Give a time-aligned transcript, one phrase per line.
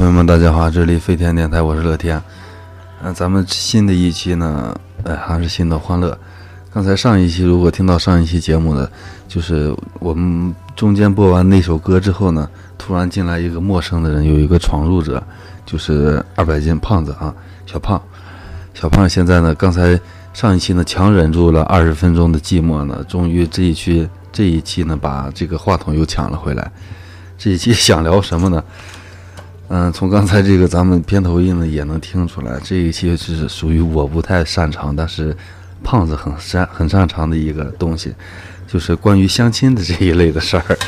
[0.00, 2.18] 朋友们，大家好，这里飞天电台，我是乐天。
[3.02, 6.18] 嗯、咱们新的一期呢，呃，还是新的欢乐。
[6.72, 8.90] 刚才上一期如果听到上一期节目的，
[9.28, 12.48] 就是我们中间播完那首歌之后呢，
[12.78, 15.22] 突然进来一个陌生的人，有一个闯入者，
[15.66, 17.34] 就是二百斤胖子啊，
[17.66, 18.00] 小胖。
[18.72, 20.00] 小胖现在呢，刚才
[20.32, 26.72] 上一期呢强忍住了二十分钟的寂寞呢，终于这一期这一期呢把这个话筒又抢了回来。
[27.36, 28.64] 这一期想聊什么呢？
[29.72, 35.34] 嗯，从刚才这个咱们片头音呢也能听出来，这一期是属于我不太擅长，但是
[35.84, 38.12] 胖子很擅很擅长的一个东西，
[38.66, 40.78] 就是关于相亲的这一类的事儿。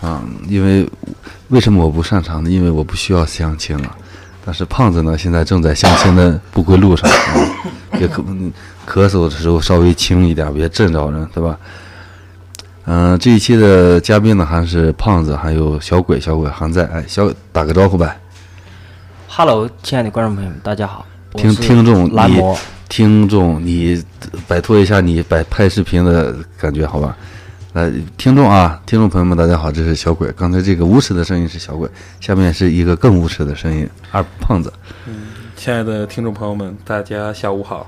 [0.00, 0.88] 啊、因为
[1.50, 2.50] 为什么我不擅长呢？
[2.50, 3.96] 因为我不需要相亲了。
[4.44, 7.16] 但是胖子呢，现在正在相亲的不归路上，啊
[7.92, 8.24] 别咳
[8.84, 11.56] 咳嗽的时候稍微轻一点，别震着人，对吧？
[12.90, 18.18] 嗯、这一期的嘉宾呢还是胖子，还有小鬼，小鬼还在，哎，小打个招呼呗。
[19.28, 21.04] Hello，亲爱的观众朋友们，大家好。
[21.34, 22.42] 听听众你
[22.88, 24.02] 听众，你
[24.46, 27.14] 摆脱一下你摆拍视频的感觉，好吧？
[27.74, 30.32] 呃，听众啊，听众朋友们，大家好，这是小鬼。
[30.32, 31.86] 刚才这个无耻的声音是小鬼，
[32.20, 34.72] 下面是一个更无耻的声音，二胖子。
[35.06, 37.86] 嗯亲爱的听众朋友们，大家下午好。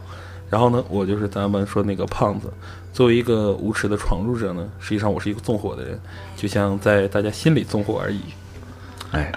[0.51, 2.53] 然后呢，我就是咱们说那个胖子。
[2.93, 5.99] 作为一个无耻的闯入者呢，实际上我是一个纵火的人，
[6.37, 8.21] 就像在大家心里纵火而已。
[9.13, 9.33] 哎，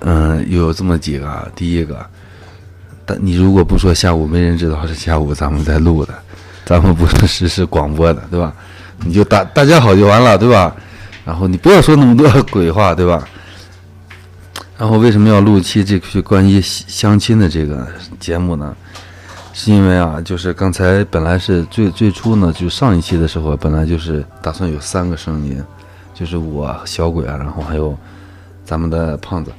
[0.00, 1.48] 嗯、又有这么几个啊。
[1.54, 2.04] 第一个，
[3.04, 6.14] 但你如果不说下午，没人知道是下午咱们在录的，
[6.64, 8.54] 咱们不是实时广播的，对吧？
[9.04, 10.76] 你就大大家好就完了，对吧？
[11.24, 13.26] 然后你不要说那么多鬼话，对吧？
[14.76, 17.86] 然后为什么要录期这个关于相亲的这个
[18.18, 18.76] 节目呢？
[19.52, 25.62] 是因为啊，就是刚才本来是最最初呢，就上一期的时候，本来就是打算有三个声音，
[26.14, 27.96] 就是我小鬼啊，然后还有
[28.64, 29.52] 咱们的胖子。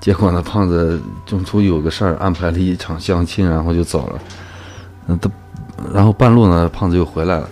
[0.00, 4.20] 结果呢，胖子中途有个事儿，安排了一场相亲，然后就走了。
[5.08, 5.30] 嗯，都，
[5.92, 7.48] 然后半路呢，胖子又回来了。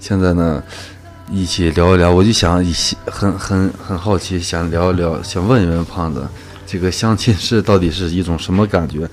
[0.00, 0.62] 现在呢，
[1.30, 2.72] 一起聊一聊，我就想以
[3.04, 6.26] 很很很好奇，想聊一聊，想问一问胖子，
[6.66, 9.08] 这个相亲是到底是一种什么感觉？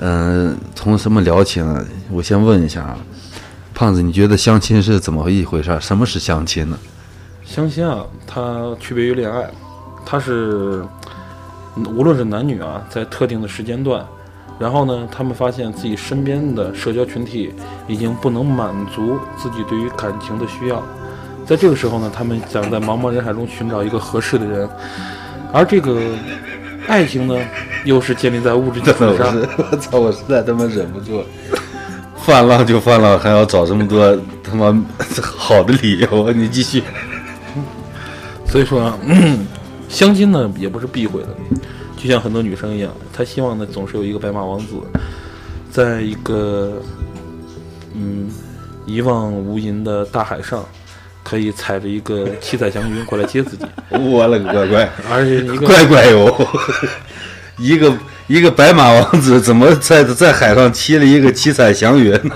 [0.00, 1.84] 嗯、从什么聊起呢？
[2.10, 2.98] 我先问一下啊，
[3.74, 5.76] 胖子，你觉得相亲是怎么一回事？
[5.80, 6.78] 什么是相亲呢？
[7.44, 9.50] 相亲啊，它区别于恋爱，
[10.06, 10.84] 它是
[11.96, 14.04] 无论是男女啊，在特定的时间段，
[14.58, 17.52] 然后呢，他们发现自己身边的社交群体
[17.86, 20.82] 已经不能满足自己对于感情的需要，
[21.46, 24.68] 在这个时候呢，他们想在茫茫人海中寻找一个合适的人，
[25.52, 26.00] 而这个
[26.88, 27.38] 爱情呢，
[27.84, 29.36] 又是建立在物质基础上。
[29.70, 30.00] 我操！
[30.00, 31.24] 我实在他妈忍不住了，
[32.16, 34.74] 泛浪就泛浪，还要找这么多他妈
[35.22, 36.32] 好的理由。
[36.32, 36.82] 你继续。
[38.46, 38.98] 所以说啊，
[39.88, 41.28] 相亲呢也不是避讳的，
[41.98, 44.76] 就像很多女生一样，她希望呢总是有一个白马王子，
[45.70, 46.80] 在一个
[47.94, 48.30] 嗯
[48.86, 50.64] 一望无垠的大海上，
[51.28, 56.48] 可以踩着一个七彩祥云过来接自己，我了个乖乖，而且一个乖乖哟！
[57.58, 57.92] 一个
[58.28, 62.34] 一个白马王子怎么在在海上骑了一个七彩祥云呢？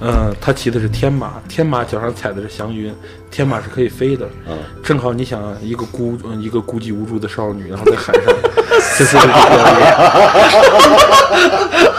[0.00, 2.94] 嗯， 他骑的是天马，天马脚上踩的是祥云，
[3.30, 4.26] 天马是可以飞的。
[4.48, 8.34] 嗯，正好你想啊，一个孤嗯一个孤寂无助的少女，然后在海上，
[8.96, 9.36] 这是个表
[9.80, 9.94] 演。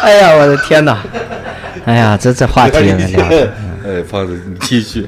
[0.01, 1.04] 哎呀，我的天哪！
[1.86, 3.25] 哎呀，这这话题有点聊。
[3.86, 5.07] 哎，胖子，你继续。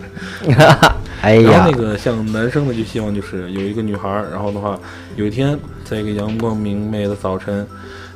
[1.21, 4.77] 哎呀然后那，个像男生的，就希望就是有一个女孩儿，然后的话，
[5.15, 7.65] 有一天在一个阳光明媚的早晨，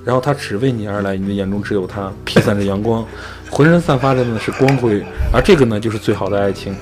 [0.06, 3.04] 然后她只为你而来，你的眼中只有她，披散着阳光，
[3.50, 5.04] 浑身散发着呢是光辉，
[5.34, 6.76] 而这个呢就是最好的爱情。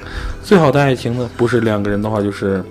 [0.44, 2.62] 最好的爱情呢，不是两个人的话，就是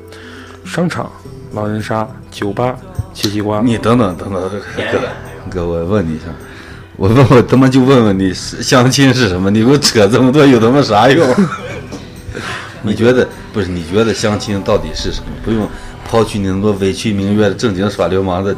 [0.65, 1.11] 商场、
[1.55, 2.77] 狼人杀、酒吧、
[3.15, 3.61] 切西瓜。
[3.63, 4.51] 你等等等等，
[5.51, 6.27] 哥哥，我问你一下，
[6.97, 9.51] 我问我他妈就问问你， 相亲是什么？
[9.51, 11.27] 你给我扯这么多有他妈啥用？
[12.83, 13.69] 你觉得不是？
[13.69, 15.27] 你觉得相亲到底是什么？
[15.45, 15.69] 不用
[16.07, 18.55] 抛去你那么多委屈明月的正经耍流氓的，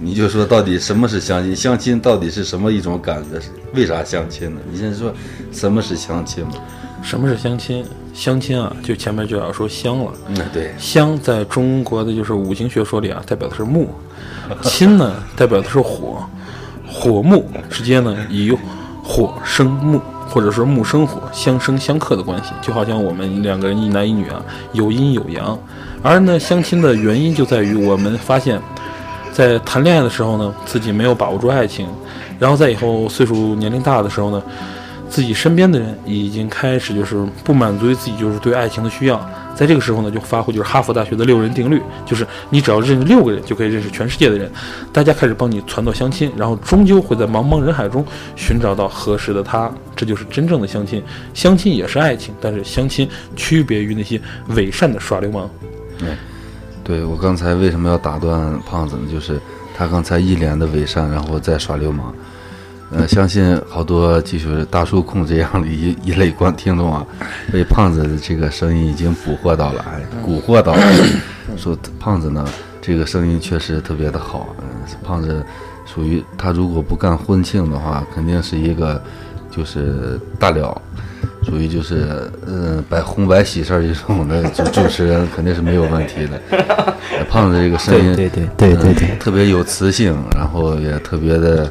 [0.00, 1.54] 你就说到底什么是相亲？
[1.54, 3.40] 相亲到底是什么一种感觉？
[3.74, 4.60] 为啥相亲呢？
[4.70, 5.12] 你先说
[5.52, 6.54] 什么是相亲吧。
[7.02, 7.84] 什么是相亲？
[8.12, 10.12] 相亲啊，就前面就要说相了。
[10.28, 13.86] 嗯，对，相在中国的就是五行学说里啊，代表的是木；
[14.62, 16.22] 亲呢，代表的是火。
[16.92, 18.50] 火木之间呢，以
[19.02, 20.00] 火生木，
[20.30, 24.40] 或者是木生火，相生相克的关系，就好像我们两个人一男一女啊，
[24.72, 25.58] 有阴有阳。
[26.02, 28.58] 而呢，相亲的原因就在于我们发现，
[29.32, 31.86] 在谈恋爱的时候呢，自己没有把握住爱情，
[32.38, 34.42] 然后在以后岁数年龄大的时候呢，
[35.08, 39.20] 自己身边的人已经开始就是不满足于自己就是对爱情的需要，
[39.54, 44.50] 在这个时候呢，就发挥就是哈佛大学的六人定律，就是你只要认识六个人，就可以认识全世界的人。
[44.92, 48.04] 大家开始帮你传道相亲，然后终究会在茫茫人海中
[48.36, 51.02] 寻找到合适的他，这就是真正的相亲。
[51.34, 54.20] 相亲也是爱情，但是相亲区别于那些
[54.56, 55.50] 伪善的耍流氓。
[56.82, 59.02] 对我刚才为什么要打断胖子呢？
[59.12, 59.38] 就是
[59.76, 62.14] 他刚才一脸的伪善，然后再耍流氓。
[62.92, 67.06] 呃，相信好多就是大叔控这样的一一类观听众啊，
[67.52, 70.82] 被胖子的这个声音已经捕获到了，哎，蛊惑到了。
[71.56, 72.44] 说胖子呢，
[72.80, 74.54] 这个声音确实特别的好。
[74.60, 74.66] 嗯，
[75.04, 75.44] 胖子
[75.86, 79.00] 属于他如果不干婚庆的话，肯定是一个
[79.50, 80.80] 就是大了。
[81.42, 86.94] 属于就是嗯白红白喜事儿这种的主主持人肯定是没有问题的。
[87.30, 91.70] 胖子这个声音对对对对对特别有磁性，然后也特别的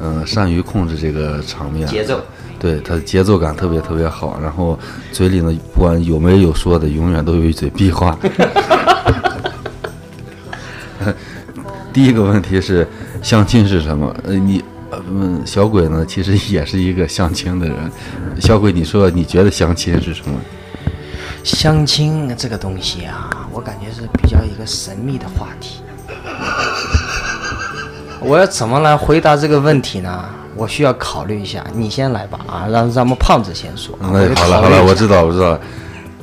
[0.00, 2.20] 嗯善于控制这个场面节奏。
[2.58, 4.78] 对他的节奏感特别特别好，然后
[5.12, 8.18] 嘴里呢不管有没有说的，永远都有一嘴逼话。
[11.92, 12.88] 第一个问题是
[13.22, 14.16] 相亲是什么？
[14.24, 17.76] 呃，你呃嗯，小鬼呢其实也是一个相亲的人。
[18.40, 20.40] 小鬼，你说你觉得相亲是什么？
[21.44, 25.80] 相亲这个东西啊，我感觉是比较一个神秘的话题。
[28.26, 30.24] 我要怎么来回答这个问题呢？
[30.56, 31.64] 我需要考虑一下。
[31.74, 33.96] 你先来吧，啊，让咱们胖子先说。
[34.00, 35.58] 我哎，好了好了，我知道我知道。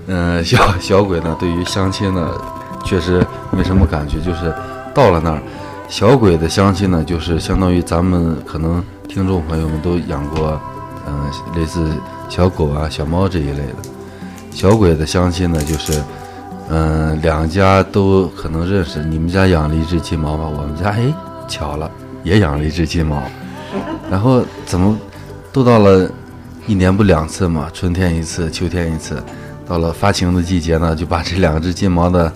[0.07, 2.29] 嗯， 小小鬼呢，对于相亲呢，
[2.83, 4.53] 确实没什么感觉，就是
[4.93, 5.41] 到了那儿，
[5.87, 10.59] 小鬼的相亲呢，就是相当于咱们可能听众朋友们都养过，
[11.07, 11.87] 嗯、类似
[12.29, 13.75] 小狗啊、小猫这一类的。
[14.51, 16.01] 小鬼的相亲呢，就是，
[16.69, 19.03] 嗯、两家都可能认识。
[19.03, 20.45] 你们家养了一只金毛吧？
[20.45, 21.13] 我们家哎，
[21.51, 21.91] 巧了，
[22.23, 23.21] 也养了一只金毛。
[24.09, 24.97] 然后怎么
[25.51, 26.09] 都到了
[26.65, 29.21] 一年不两次嘛，春天一次，秋天一次。
[29.67, 32.31] 到了发情的季节呢，就把这两只金毛的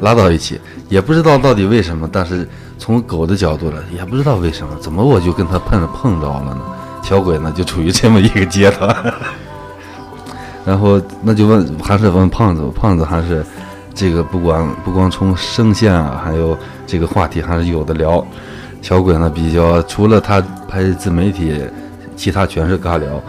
[0.00, 2.46] 拉到一起，也不知道到底为什么，但是
[2.78, 6.60] 从狗的角度呢，也不知道为什么，怎么我就跟它碰碰着了呢？
[7.02, 9.14] 小鬼呢就处于这么一个阶段，
[10.66, 13.44] 然后那就问，还是问胖子，胖子还是
[13.94, 18.24] 这个不管不光从声线啊，还有这个话题还是有的聊。
[18.82, 21.58] 小鬼呢比较除了他拍自媒体，
[22.16, 23.22] 其他全是尬聊。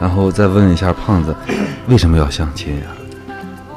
[0.00, 1.34] 然后再问一下胖子，
[1.88, 2.82] 为什么要相亲呀、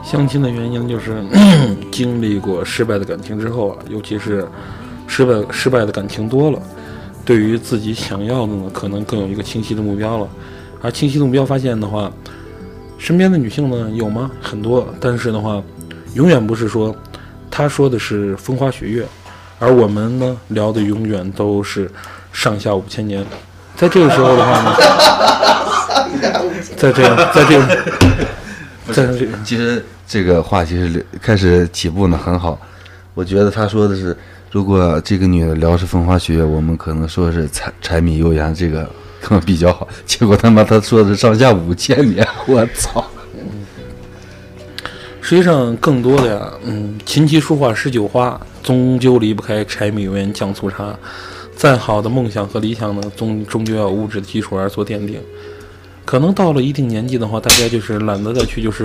[0.04, 1.24] 相亲的原因就是
[1.92, 4.48] 经历过失败的感情之后啊，尤其是
[5.08, 6.60] 失败失败的感情多了，
[7.26, 10.28] 对于自己想要的呢，可能更有一个清晰的目标了。
[10.84, 12.12] 而清晰的目标发现的话，
[13.00, 14.30] 身边的女性呢有吗？
[14.40, 15.62] 很多，但是的话，
[16.14, 16.96] 永远不是说
[17.50, 19.06] 他说的是风花雪月，
[19.60, 21.90] 而我们呢聊的永远都是
[22.34, 23.26] 上下五千年。
[23.76, 24.76] 在这个时候的话呢，
[26.76, 27.78] 在这样，在这个，
[28.94, 29.38] 在这个。
[29.44, 32.60] 其实这个话其实开始起步呢很好，
[33.14, 34.16] 我觉得他说的是，
[34.52, 38.90] 如果这个女的聊是风花雪月，我们可能说是柴柴米油盐这个
[39.22, 39.88] 可能比较好。
[40.06, 43.04] 结果他妈他说的是上下五千年，我操！
[45.32, 50.94] 实际上，更多的呀，嗯，琴棋书画诗酒花，终究离不开柴米油盐酱醋茶。
[51.56, 55.22] 再好的梦想和理想呢，终终究要物质的基础而做奠定。
[56.04, 58.84] 可能到了一定年纪的话，大家就是懒得再去，就是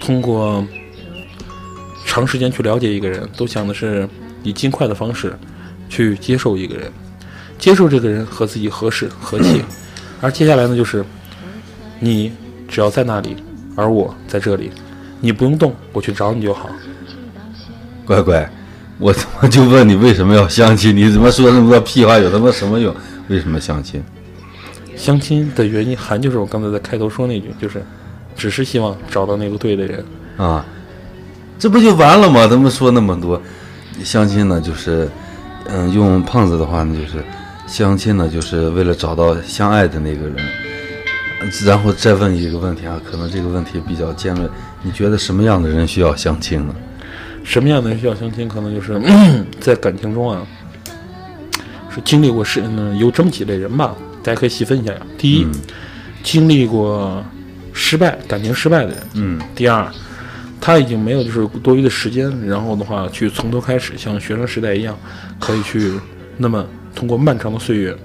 [0.00, 0.66] 通过
[2.06, 4.08] 长时间去了解一个人，都想的是
[4.42, 5.38] 以尽快的方式
[5.90, 6.90] 去接受一个人，
[7.58, 9.62] 接受这个人和自己合适和气。
[10.22, 11.04] 而接下来呢，就是
[12.00, 12.32] 你
[12.66, 13.36] 只要在那里，
[13.76, 14.70] 而我在这里。
[15.24, 16.68] 你不用动，我去找你就好。
[18.04, 18.50] 乖乖，
[18.98, 20.94] 我他妈就问你为什么要相亲？
[20.94, 22.92] 你怎么说那么多屁话有他妈什么用？
[23.28, 24.02] 为什么相亲？
[24.96, 27.80] 相亲的原因还就是我刚才在开头说那句，就是
[28.34, 30.04] 只是希望找到那个对的人。
[30.36, 30.66] 啊，
[31.56, 32.48] 这不就完了吗？
[32.48, 33.40] 他们说那么多，
[34.02, 35.08] 相亲呢，就是，
[35.66, 37.24] 嗯，用胖子的话呢，就是
[37.68, 40.36] 相亲呢，就是为了找到相爱的那个人。
[41.64, 44.48] 然后再问一个问题啊，可能这个问题比较尖锐，
[44.82, 46.74] 你觉得什么样的人需要相亲呢？
[47.44, 48.48] 什么样的人需要相亲？
[48.48, 49.00] 可能就是
[49.60, 50.46] 在感情中啊，
[51.92, 55.00] 是经历过是嗯有这么几类人吧，大家可以细分一下呀。
[55.18, 55.46] 第一，
[56.22, 57.22] 经历过
[57.72, 59.90] 失败感情失败的人；嗯第二，
[60.60, 64.96] 他已经没有就是多余的时间，然后的话去从头开始，像学生时代一样，
[65.40, 65.92] 可以去
[66.36, 67.96] 那么通过漫长的岁月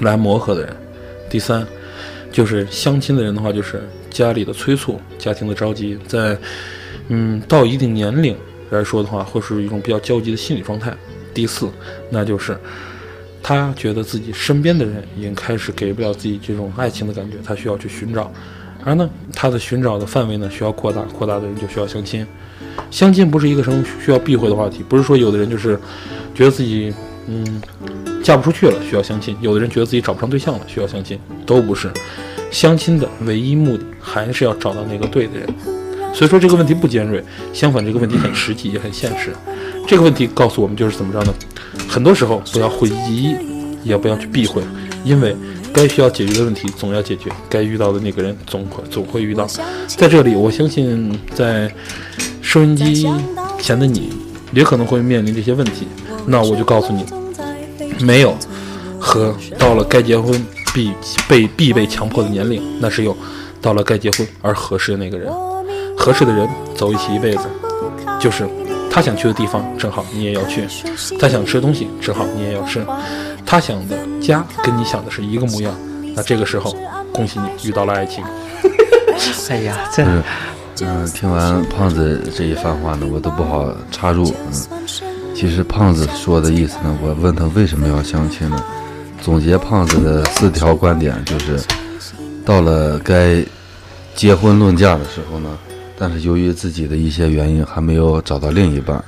[0.00, 0.70] 来磨合的人；
[1.30, 1.66] 第三，
[2.30, 3.82] 就是相亲的人的话，就是
[4.20, 6.36] 家里的催促、家庭的着急，在
[7.08, 8.36] 嗯到一定年龄
[8.68, 10.94] 来说的话，会是一种比较焦急的心理状态。
[11.32, 11.70] 第四，
[12.10, 12.54] 那就是
[13.42, 18.30] 他觉得自己身边的人已经开始给不了自己这种爱情的感觉，他需要去寻找。
[18.84, 22.26] 而呢，他的寻找的范围呢需要扩大，扩大的人就需要相亲。
[22.90, 25.80] 相亲不是一个什么需要避讳的话题，不是说有的人就是
[26.34, 26.92] 觉得自己
[27.26, 27.62] 嗯
[28.22, 31.90] 嫁不出去了需要相亲，有的人觉得自己找不上对象了需要相亲，都不是。
[32.50, 35.48] 相亲的唯一目的还是要找到那个对的人。
[36.12, 39.32] 所以说这个问题不尖锐，相反这个问题很实际也很现实。
[39.86, 41.32] 这个问题告诉我们就是怎么着呢？
[41.88, 43.36] 很多时候不要讳疾，
[43.84, 44.60] 也不要去避讳，
[45.04, 45.36] 因为
[45.72, 49.46] 该需要解决的问题总要解决，该遇到的那个人总会总会遇到。
[49.86, 51.72] 在这里，我相信在
[52.42, 53.06] 收音机
[53.60, 54.10] 前的你
[54.52, 55.86] 也可能会面临这些问题。
[56.26, 57.04] 那我就告诉你，
[58.04, 58.36] 没有
[58.98, 60.92] 和到了该结婚必
[61.28, 63.16] 被必被强迫的年龄，那是有
[63.60, 65.32] 到了该结婚而合适的那个人。
[65.96, 67.42] 合适的人走一起一辈子，
[68.18, 68.48] 就是
[68.90, 70.62] 他想去的地方，正好你也要去；
[71.18, 72.80] 他想吃的东西，正好你也要吃；
[73.44, 75.74] 他想的家跟你想的是一个模样。
[76.16, 76.74] 那这个时候，
[77.12, 78.24] 恭喜你遇到了爱情。
[79.50, 80.22] 哎呀，这嗯
[80.80, 84.34] 嗯，听完胖子这一番话呢，我都不好插入。
[84.50, 84.80] 嗯，
[85.34, 88.64] 其实胖子说的意思呢，我问他为什么要相亲呢？
[89.22, 91.58] 总结胖子的四条观点就是，
[92.44, 93.44] 到了该
[94.14, 95.48] 结婚论嫁的时候呢，
[95.98, 99.02] 但是由于自己的一些原因还没有找到另一半，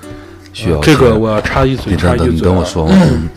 [0.52, 2.98] 需要这个我要插一嘴，你等等，你插一嘴啊等我说完。
[3.00, 3.28] 嗯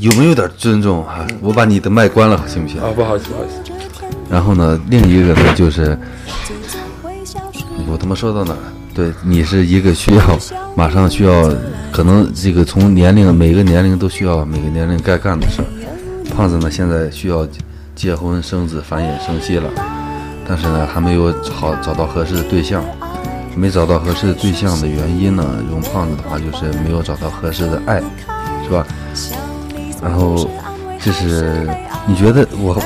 [0.00, 1.26] 有没有点尊重啊？
[1.40, 2.82] 我把你的麦关了，行不行？
[2.82, 3.72] 啊，不好意思，不好意思。
[4.28, 5.96] 然后呢，另一个呢就是，
[7.86, 8.72] 我他妈说到哪儿了？
[8.94, 10.38] 对你是一个需要
[10.76, 11.50] 马上需要，
[11.92, 15.66] 可能这个从年龄每个年龄都需要每个年龄该干的事儿。
[16.34, 17.46] 胖子呢现在需要
[17.94, 19.68] 结婚生子繁衍生息了，
[20.46, 22.84] 但是呢还没有好找到合适的对象。
[23.56, 28.00] 没找到合适的对象的原因呢，用胖子的话就是没有找到合适的爱，
[28.62, 28.86] 是吧？
[30.00, 30.48] 然后
[31.00, 31.68] 这是
[32.06, 32.80] 你觉得我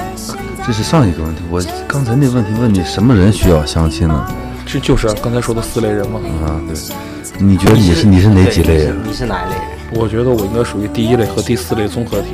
[0.66, 4.26] 这是上一个问题，我刚才那问题问你什么人需要相亲呢？
[4.66, 6.20] 这就是啊刚才说的四类人嘛。
[6.44, 6.76] 啊，对，
[7.38, 8.96] 你觉得你是你是哪几类人？
[9.06, 9.64] 你是哪一类人？
[9.96, 12.28] 我觉得我应该属于第一类和第四类综合体，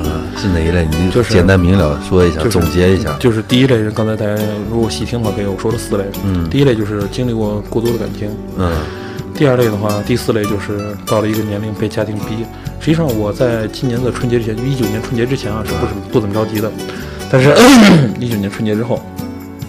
[0.00, 0.86] 嗯，是哪一类？
[1.00, 3.16] 你就是简单明了说一下，就是总结一下。
[3.18, 3.90] 就是第一类人。
[3.94, 6.04] 刚才大家如果细听的话，可以我说了四类。
[6.24, 8.70] 嗯第一类就是经历过过多的感情，嗯
[9.34, 12.44] 第二类的话，第四类就是到了一个年龄被家庭逼。
[12.80, 16.70] 实际上我在今年的春节之前，就一九年春节之前啊，是不怎么不怎么着急的，
[17.30, 17.54] 但是
[18.20, 19.02] 一九年春节之后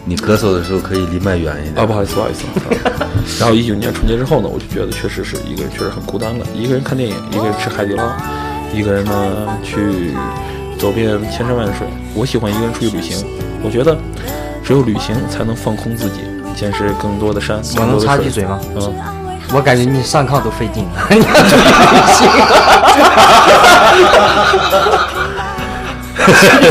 [0.04, 1.88] 你咳嗽的时候可以离麦远一点啊，点。
[1.88, 2.46] 不好意思，不好意思。
[2.88, 3.08] 啊
[3.40, 8.04] 然后一九年春节之后呢，我就觉得确实是一个人确实很孤单了，一个人看电影，一个人吃海底捞，
[8.74, 10.14] 一个人呢去
[10.80, 11.88] 走遍千山万水。
[12.16, 13.24] 我喜欢一个人出去旅行，
[13.64, 13.96] 我觉得
[14.64, 16.22] 只有旅行才能放空自己，
[16.56, 18.00] 见识更多的山，我能。
[18.00, 18.60] 插句嘴吗？
[18.76, 18.94] 嗯，
[19.54, 20.92] 我感觉你上炕都费劲了。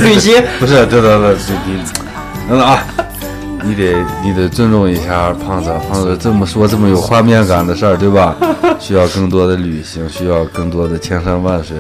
[0.01, 1.83] 旅行， 不是，对对对，你你
[2.49, 2.83] 等等啊，
[3.65, 8.37] 你得你得尊重一下胖子，胖子这么说这么有画面感的事儿，对吧？
[8.79, 11.77] 需要更多的旅行，需要更多的千山万水，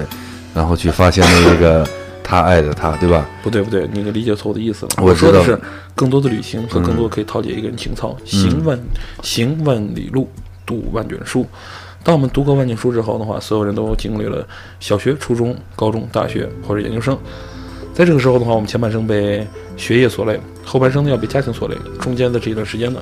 [0.54, 1.86] 然后去发现那一个
[2.22, 3.26] 他爱的他，对吧？
[3.42, 4.92] 不对不对，你理解错我的意思了。
[4.98, 5.58] 我说的是
[5.94, 8.16] 更多的旅行和更多可以陶冶一个人情操。
[8.24, 8.78] 行万
[9.22, 10.28] 行万里路，
[10.66, 11.46] 读万卷书。
[12.02, 14.46] 当我们读过万卷书之后的话，所有人都经历了
[14.78, 17.16] 小学、初中、高中、大学或者研究生。
[18.00, 21.76] 在这个时候的话，我们前半生被学业所累，后半生呢要被家庭所累。
[22.00, 22.98] 中间的这一段时间呢，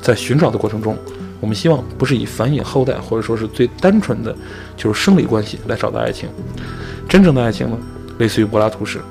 [0.00, 0.96] 在寻找的过程中，
[1.38, 4.34] 我们希望不是以繁衍后代，或者说是最单纯的
[4.74, 6.30] 就是生理关系来找到爱情。
[7.10, 7.76] 真正的爱情呢，
[8.16, 9.02] 类似于柏拉图式，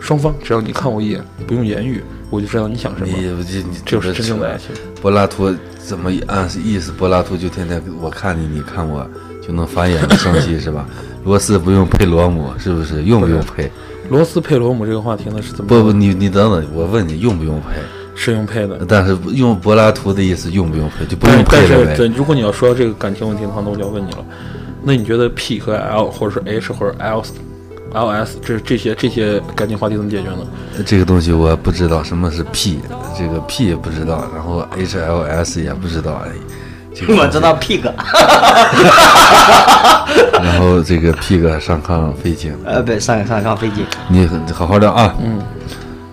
[0.00, 3.14] 双方只要你看我一眼，不用言语，我就知道你想什么。
[3.14, 4.68] 你你你这就是真正的爱情。
[5.02, 6.90] 柏拉图怎么暗示意思？
[6.92, 9.06] 柏拉图就天天我看你，你看我，
[9.46, 10.88] 就能繁衍生息是吧？
[11.24, 13.02] 罗斯不用配罗姆，是不是？
[13.02, 13.70] 用不用配？
[14.12, 15.68] 罗斯配罗姆这个话题呢是怎么？
[15.68, 17.80] 不不，你你等等，我问你用不用配？
[18.14, 18.78] 是用配的。
[18.86, 21.06] 但是用柏拉图的意思用不用配？
[21.06, 22.06] 就不用配了但是？
[22.08, 24.18] 如果你要说这个感情问题的话，那我就要问你了。
[24.82, 27.22] 那你觉得 P 和 L 或者是 H 或者 L
[27.94, 30.46] L S 这这些这些感情话题怎么解决呢？
[30.84, 32.80] 这个东西我不知道什么是 P，
[33.18, 36.42] 这个 P 也不知道，然后 H L S 也不知道，哎，这个
[37.08, 37.82] 我知道 pig，
[40.42, 43.84] 然后这个 Pig 上炕费劲，呃，不，上上炕费劲。
[44.08, 45.14] 你好好聊啊。
[45.24, 45.40] 嗯，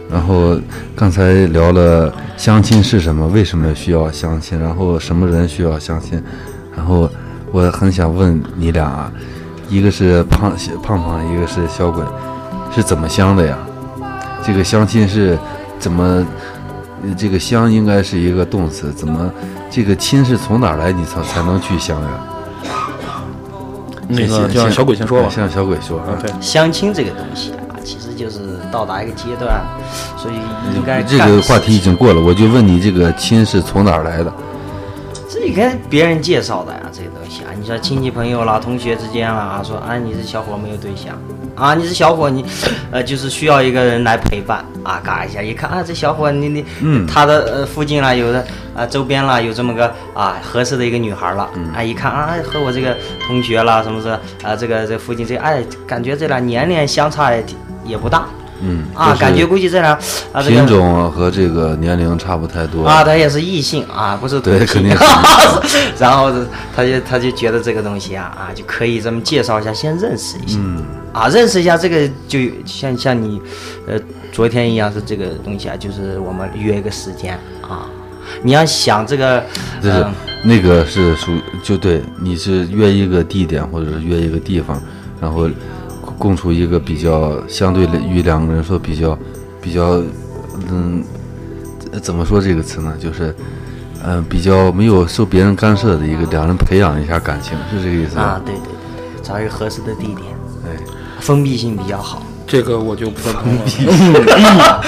[0.09, 0.57] 然后
[0.95, 6.23] 刚才聊了相亲是什么，为什么需要相亲，然后什么人需要相亲，
[6.75, 7.09] 然后
[7.51, 9.11] 我很想问你俩啊，
[9.67, 12.03] 一个是胖胖胖，一个是小鬼，
[12.73, 13.57] 是怎么相的呀？
[14.45, 15.37] 这个相亲是
[15.77, 16.25] 怎么？
[17.03, 19.31] 呃这个相应该是一个动词，怎么
[19.69, 20.91] 这个亲是从哪儿来？
[20.91, 22.09] 你才才能去相呀？
[24.07, 25.29] 那个先就让小鬼先说吧。
[25.29, 28.39] 先让小鬼说啊，对，相亲这个东西啊，其实就是
[28.71, 29.61] 到达一个阶段，
[30.17, 30.35] 所以
[30.75, 34.33] 应该这个话题已经过了，我就问你，这个亲是从哪儿来的？
[35.49, 41.19] 这跟别人介绍的呀，这些东西啊，你说亲戚朋友啦、同学之间啦，说啊你这小伙没有对象
[41.55, 42.45] 啊，你这小伙你，
[42.91, 52.95] 呃就是需要一个人来陪伴啊，嘎一下一看啊这小伙你你，嗯他的呃附近啦有的啊周边啦有这么个啊合适的一个女孩了，嗯啊一看啊和我这个
[53.27, 54.09] 同学啦什么是
[54.43, 58.25] 啊这个这附近这哎感觉这俩年龄相差也挺也不大
[58.61, 59.97] 嗯，啊，感觉估计这俩
[60.31, 65.03] 啊品种和这个年龄差不太多啊，他也是异性啊，不是对肯定是
[65.99, 66.31] 然后
[66.75, 70.57] 他就他就觉得这个东西啊啊就可以这么介绍一下，先认识一下。
[70.59, 73.41] 嗯啊，认识一下这个就像像你，
[73.87, 73.99] 呃，
[74.31, 77.87] 昨天一样是这个东西啊，就是我们约一个时间啊。
[78.43, 79.43] 你要想这个，
[79.81, 80.13] 就是嗯
[80.43, 84.79] 那个是属于就对，你是约一个地点或者是约一个地方，
[85.19, 85.49] 然后
[86.19, 89.17] 供出一个比较相对于两个人说比较
[89.59, 89.99] 比较
[90.69, 91.03] 嗯
[91.91, 92.93] 呃怎么说这个词呢？
[92.99, 93.33] 就是
[94.03, 100.19] 嗯、呃比较没有受别人干涉的一个两人培养一下感情，是这个意思啊吧？，对对对对，找一个合适的地点，
[100.65, 100.77] 哎，
[101.19, 102.21] 封闭性比较好。
[102.45, 104.81] 这个我就不赞同了。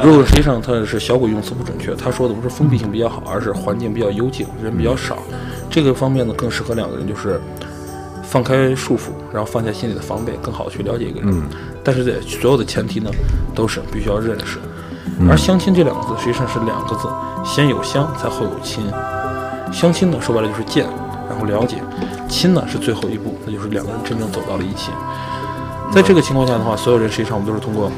[0.04, 5.16] 如果实际上他是小鬼用词不准确，他说的不是封闭性比较好，而是环境比较幽静，人比较少。
[5.70, 7.40] 这个方面呢，更适合两个人，就是
[8.34, 11.30] 放开束缚，然后放下心里的防备，更好的去了解一个人。
[11.30, 11.44] 嗯
[11.84, 13.08] 但是在所有的前提呢，
[13.54, 14.58] 都是必须要认识。
[15.30, 17.06] 而相亲这两个字实际上是两个字，
[17.44, 18.84] 先有相，才后有亲。
[19.70, 20.84] 相亲呢，说白了就是见，
[21.28, 21.76] 然后了解；
[22.28, 24.90] 亲呢是最后一步，那就是两个人真正走到了一起。
[25.92, 27.88] 在这个情况下的话，所有人实际上我们都是通过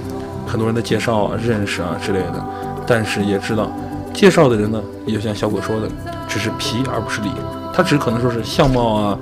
[0.46, 2.44] 很多人的介绍啊、认识啊之类的，
[2.86, 3.72] 但是也知道，
[4.12, 5.88] 介绍的人呢，也就像小鬼说的，
[6.28, 7.30] 只是皮而不是里，
[7.72, 9.18] 他只可能说是相貌啊、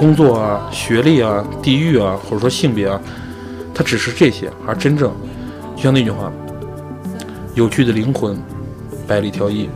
[0.00, 2.98] 工作啊、学历啊、地域啊，或者说性别啊，
[3.74, 5.12] 他只是这些，而真正
[5.76, 6.32] 就像那句话，
[7.54, 8.34] 有趣的灵魂，
[9.06, 9.68] 百里挑一，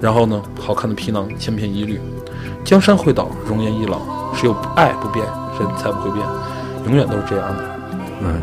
[0.00, 2.00] 然后呢，好看的皮囊千篇一律，
[2.64, 4.00] 江山会倒，容颜易老，
[4.34, 5.22] 只有爱不变，
[5.60, 6.26] 人才不会变，
[6.86, 7.64] 永远都是这样的。
[8.22, 8.40] 嗯，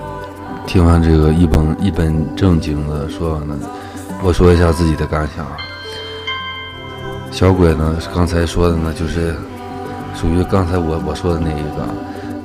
[0.68, 3.58] 听完这个一本一本正经的说完了，
[4.22, 5.58] 我说一下自己的感想啊。
[7.32, 9.36] 小鬼呢，刚才说的呢，就是
[10.16, 11.88] 属于刚才我我说的那一个，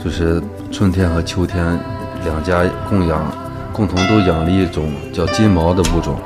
[0.03, 1.79] 就是春天和秋天
[2.25, 3.33] 两家共养，
[3.73, 6.19] 共同都养了一种叫金毛的物种。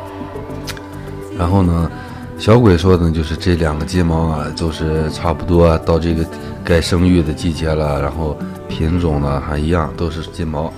[1.39, 1.91] 然后呢，
[2.39, 6.25] 小鬼说的，就是这两个金毛啊，都是差不多到这个
[6.65, 8.37] 该生育的季节了，然后
[8.69, 10.73] 品种呢还一样，都是金毛。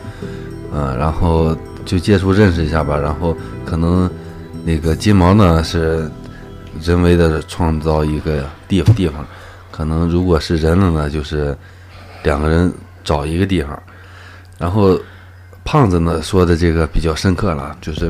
[0.73, 4.11] 嗯，然后就接触认识一下吧，然后可能
[4.65, 6.11] 那个金毛呢是
[6.83, 9.25] 人为的创造一个地地方，
[9.75, 11.57] 可能如果是人了呢，就是
[12.23, 13.77] 两个人找一个地方，
[14.57, 14.97] 然后
[15.65, 18.09] 胖子呢说的这个比较深刻了，就是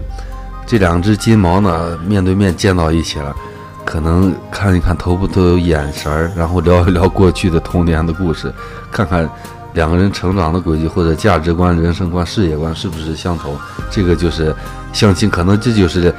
[0.66, 3.34] 这两只金毛呢面对面见到一起了。
[3.82, 8.52] 可能看一看头部都有眼神儿，然后聊一聊过去的童年的故事，
[8.92, 9.26] 看看
[9.72, 13.56] 两个人成长的轨迹或者价值观、人生观、事业观是不是相同。
[13.90, 14.54] 这个就是
[14.92, 16.14] 相亲，可能这就是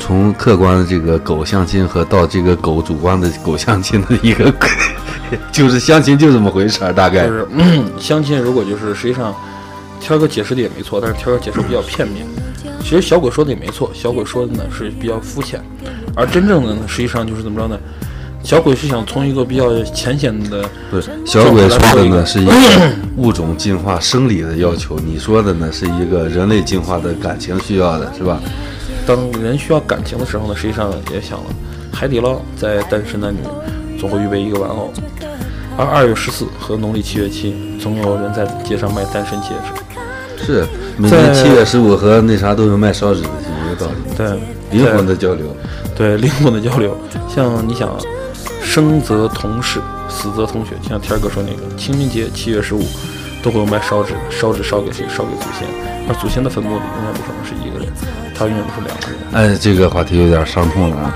[0.00, 4.52] 从客观的这个狗相亲和到这个狗主观的狗相亲的一个，
[5.52, 9.32] 就是相亲就这么回事儿，大概就是、嗯、相亲，如果就是实际上，
[10.00, 12.26] 天儿哥解释的也没错，但是天儿哥解释比较片面。
[12.82, 15.62] 其实小鬼说的也没错，小鬼说的呢是比较肤浅，
[16.16, 17.78] 而真正的呢，实际上就是怎么着呢？
[18.42, 22.52] 小鬼是想从一个比较浅显的，不是小鬼说的呢是一个
[23.18, 28.40] 物种进化生理的要求，你说的呢是一个人类进化的感情需要的，是吧？
[29.06, 31.46] 当人需要感情的时候呢，实际上也想了，
[31.92, 33.38] 海底捞在单身男女
[33.98, 34.92] 总会预备一个玩偶，
[35.76, 40.44] 而二月十四和农历七月七，总有人在街上卖单身戒指。
[40.44, 40.64] 是
[40.96, 44.16] 每年七月十五和那啥都有卖烧纸的，是一个道理。
[44.16, 45.54] 对，灵魂的交流，
[45.94, 46.96] 对灵魂的交流，
[47.28, 47.98] 像你想啊，
[48.62, 52.82] 生则同室，死则同穴，就像天儿哥说那个清明节七月十五，
[53.42, 55.06] 都会有卖烧纸，烧纸烧给谁？
[55.08, 55.66] 烧给祖先，
[56.08, 57.88] 而祖先的坟墓里永远不可能是一个人，
[58.34, 59.18] 他永远都是两个人。
[59.32, 61.14] 哎，这个话题有点伤痛了啊。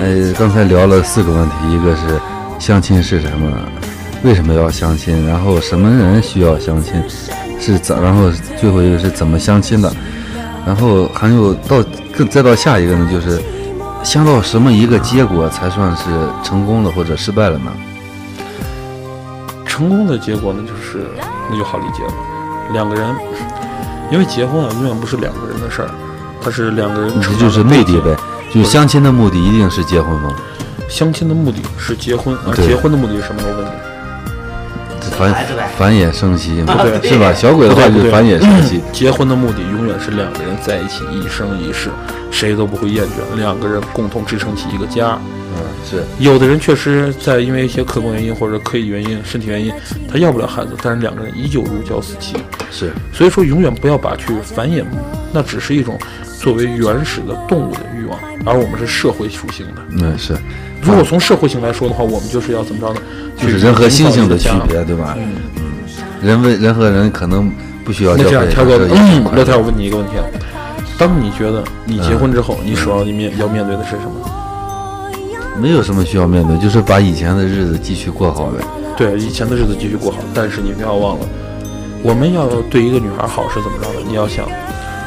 [0.00, 2.20] 哎，刚才聊了四个问题，一个是
[2.58, 3.52] 相亲是什么，
[4.22, 6.94] 为什么要相亲，然后什么人需要相亲，
[7.60, 9.92] 是怎，然后最后一个是怎么相亲的，
[10.66, 11.82] 然后还有到
[12.16, 13.40] 更再到下一个呢，就是
[14.02, 16.04] 相到什么一个结果才算是
[16.42, 17.72] 成功了或者失败了呢？
[19.78, 21.06] 成功的结果呢，就是
[21.48, 22.12] 那就好理解了，
[22.72, 23.14] 两个人，
[24.10, 25.90] 因为结婚啊，永远不是两个人的事儿，
[26.42, 28.16] 它是两个人成这就是目的呗，
[28.52, 30.34] 就是相亲的目的一定是结婚吗？
[30.88, 33.40] 相亲的目的是结婚，而结婚的目的是什么？
[33.46, 33.70] 我问你，
[35.16, 35.32] 繁
[35.76, 37.32] 繁衍生息嘛，对是吧？
[37.32, 41.88] 小鬼的话就是繁衍生息， 结婚的目的永远是两个人在一起一生一世，
[42.32, 45.16] 谁都不会厌倦，两个人共同支撑起一个家。
[45.58, 49.72] 嗯，是有的人确实在因为一些客观原因或者刻意原因、身体原因，
[50.10, 52.36] 他要不了孩子，但是两个人依旧如胶似漆。
[52.70, 54.84] 是，所以说，永远不要把去繁衍，
[55.32, 55.98] 那只是一种
[56.38, 59.82] 作为原始的动物的欲望，而我们是社会属性的。
[59.92, 60.36] 嗯是，
[60.82, 63.00] 如果从社会性来说的话，我们就是要怎么着呢？
[63.36, 65.16] 就是人和猩猩的区别，对吧？
[65.16, 65.32] 嗯，
[66.22, 67.50] 人为人和人可能
[67.84, 70.24] 不需要那这样，交配，天哥，嗯乐天，我问你一个问题啊，
[70.98, 74.12] 当你觉得你结婚之后，你首要面要面对的是什么？
[75.60, 78.64] 没有什么需要面对，就是把以前的日子继续过好呗。
[78.96, 81.26] 对，以前的日子继续过好，但是你不要忘了，
[82.02, 84.00] 我们要对一个女孩好是怎么着的？
[84.06, 84.46] 你要想，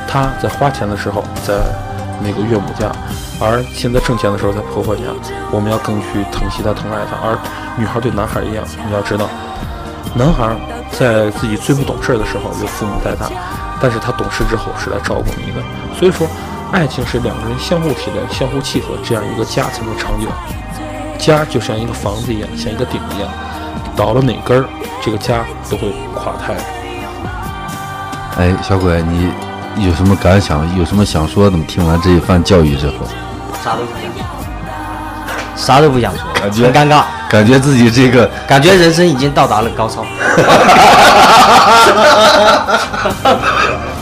[0.07, 1.55] 她在花钱的时候在
[2.21, 2.91] 那个岳母家，
[3.39, 5.01] 而现在挣钱的时候在婆婆家，
[5.51, 7.15] 我们要更去疼惜她、疼爱她。
[7.21, 7.37] 而
[7.77, 9.27] 女孩对男孩一样，你要知道，
[10.13, 10.55] 男孩
[10.91, 13.31] 在自己最不懂事的时候由父母带大，
[13.81, 15.59] 但是他懂事之后是来照顾你的。
[15.97, 16.27] 所以说，
[16.71, 20.27] 爱情是两个人相互体谅、相互契合，这样一个家才能长久。
[21.19, 23.29] 家就像一个房子一样，像一个顶一样，
[23.93, 24.65] 倒了哪根儿，
[25.01, 26.53] 这个家都会垮塌。
[28.37, 29.33] 哎，小鬼，你
[29.85, 30.65] 有什么感想？
[30.79, 31.65] 有什么想说的吗？
[31.67, 32.93] 听完这一番教育之后，
[33.61, 34.23] 啥都不想说，
[35.57, 40.05] 啥都不想说，感觉很尴尬，感觉自己这个感觉人生已经到达了高潮。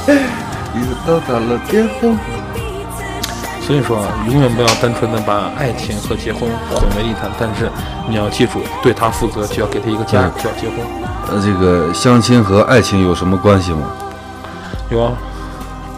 [0.75, 2.15] 已经到达了巅峰。
[3.69, 7.69] 所以说啊，永远不要单纯的把爱情和结婚混为一谈，但是
[8.09, 10.77] 你要记住，对他负责就要给他一个家，就要结婚。
[11.29, 13.81] 呃，这个相亲和爱情有什么关系吗？
[14.89, 15.11] 有啊，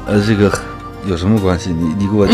[0.06, 0.52] 呃，这个
[1.06, 1.70] 有什么关系？
[1.70, 2.28] 你你给我，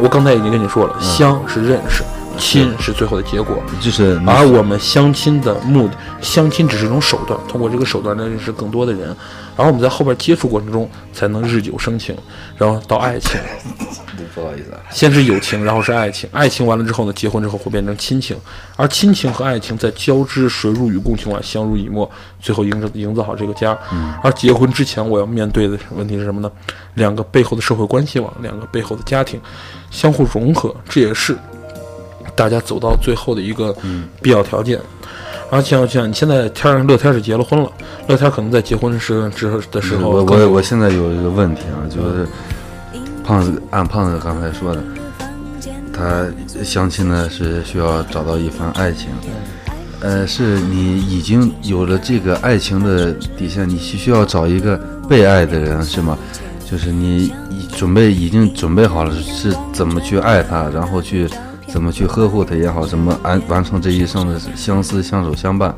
[0.00, 2.02] 我刚才已经跟你说了，相是认识，
[2.40, 3.62] 亲是最后的结果。
[3.80, 9.14] 就是而我们相亲的目的，相亲只是一种手段，通过这个手段来认识更多的人，
[9.56, 12.16] 然后我们在后边接触过程中才能日久生情，
[12.56, 13.38] 然后到爱情，
[14.34, 18.36] 不好意思啊，先是友情，然后是爱情，爱情完了之后呢，结婚之后会变成亲情，
[18.76, 23.76] 而亲情和爱情在交织、水乳与共情外相濡以沫，最后营造营造好这个家。
[24.22, 26.50] 而结婚之前，我要面对的问题是什么呢？
[26.94, 29.40] 两个背后的社会关系网，两个背后的家庭
[29.90, 31.36] 相互融合，这也是
[32.34, 33.74] 大家走到最后的一个
[34.22, 34.80] 必要条件。
[35.52, 37.68] 而且像你现在天儿乐天是结了婚了，
[38.06, 42.24] 乐天可能在结婚时之后的时候我，我我现在有一个问题啊，就是
[43.24, 44.82] 胖子按胖子刚才说的，
[45.92, 46.24] 他
[46.62, 49.08] 相亲呢是需要找到一份爱情，
[49.98, 54.76] 呃，是你已经有了这个爱情的底线，你需需要找一个
[55.08, 56.16] 被爱的人是吗？
[56.70, 61.28] 就是你已准备已经准备好了是怎么去爱他，然后去
[61.72, 65.74] 怎么去呵护他也好，怎么完完成这一生的相思相守相伴。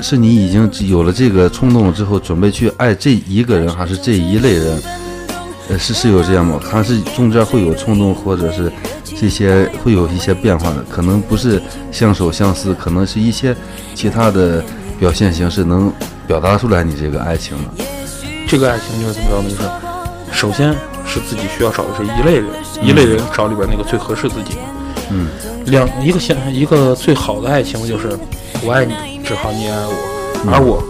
[0.00, 4.82] 是你已经有了这个冲动之后，准备去爱这一个人，还是这一类人？
[5.68, 6.58] 呃，是是有这样吗？
[6.62, 8.72] 还是中间会有冲动，或者是
[9.04, 10.82] 这些会有一些变化的？
[10.90, 13.54] 可能不是相守相思，可能是一些
[13.94, 14.64] 其他的
[14.98, 15.92] 表现形式能
[16.26, 17.74] 表达出来你这个爱情了。
[18.48, 19.48] 这个爱情就是怎么着呢？
[19.50, 19.54] 就
[20.32, 20.72] 是首先
[21.06, 22.46] 是自己需要找的是一类人，
[22.82, 24.60] 一类人找里边那个最合适自己的。
[25.12, 25.28] 嗯，
[25.66, 28.18] 两一个相一个最好的爱情就是
[28.64, 30.82] 我爱你，只好你也爱我，而我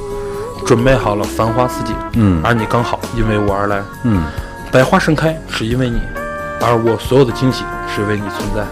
[0.64, 2.40] 准备好了繁花似锦，嗯。
[2.44, 4.22] 而你刚好因为我而来，嗯。
[4.70, 6.00] 百花盛开是因为你，
[6.60, 7.62] 而我所有的惊喜
[7.94, 8.64] 是为你存在，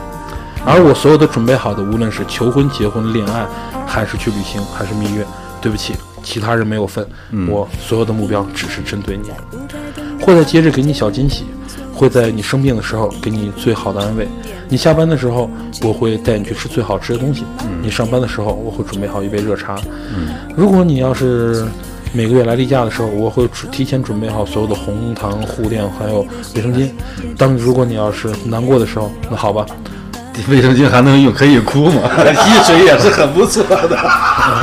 [0.64, 3.44] 而我所有的准备好的，无论是求婚、结婚、恋爱，
[3.86, 5.26] 还是去旅行，还是蜜月，
[5.60, 7.06] 对不起，其他人没有份，
[7.50, 9.30] 我所有的目标只是针对你，
[10.24, 11.44] 会在节日给你小惊喜，
[12.00, 14.26] 会在你生病的时候给你最好的安慰，
[14.70, 15.50] 你下班的时候
[15.82, 17.44] 我会带你去吃最好吃的东西，
[17.82, 19.76] 你上班的时候我会准备好一杯热茶，
[20.56, 21.66] 如果你要是
[22.14, 26.88] 每个月来例假的时候，我会提前准备好所有的红糖、护垫还有卫生巾。
[27.36, 29.66] 当如果你要是难过的时候，那好吧，
[30.48, 32.00] 卫生巾还能用，可以哭吗？
[32.42, 33.98] 吸水也是很不错的。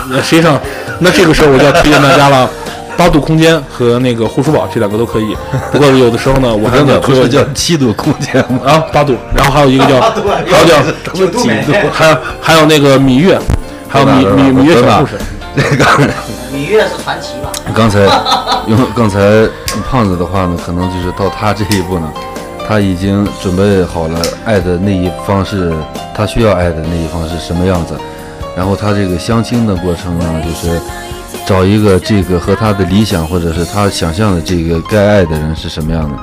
[0.10, 0.60] 那 实际上，
[1.00, 2.50] 那这个时候我就要推荐大家了，
[2.98, 5.36] 八度空间和那个护舒宝这两个都可以。
[5.72, 8.60] 不过有的时候呢，我还真的不想推叫七度空间吗？
[8.66, 10.82] 啊八度，然后还有一个叫还有叫
[11.14, 11.74] 几度？
[11.94, 13.40] 还有还有那个芈月，
[13.88, 15.14] 还有芈芈芈月小护士。
[15.56, 15.86] 这个
[16.54, 17.52] 芈月是传奇吧？
[17.76, 18.00] 刚才
[18.68, 19.20] 用刚才
[19.90, 22.12] 胖子的话呢，可能就是到他这一步呢，
[22.68, 25.74] 他已经准备好了爱的那一方是
[26.16, 27.96] 他需要爱的那一方是什么样子，
[28.56, 30.80] 然后他这个相亲的过程呢，就是
[31.48, 36.18] 找一个这个和他的理想或者是他想象的这个该爱的人是什么样的。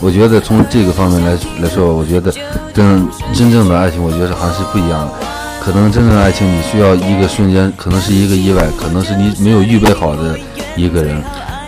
[0.00, 2.32] 我觉得从这个方面来来说，我觉得
[2.72, 5.12] 跟真正的爱情，我觉得还是不一样的。
[5.60, 10.38] 可能真正的爱情，你需要一个瞬间，可能是一个意外，可能是你没有预备好的
[10.76, 11.20] 一个人，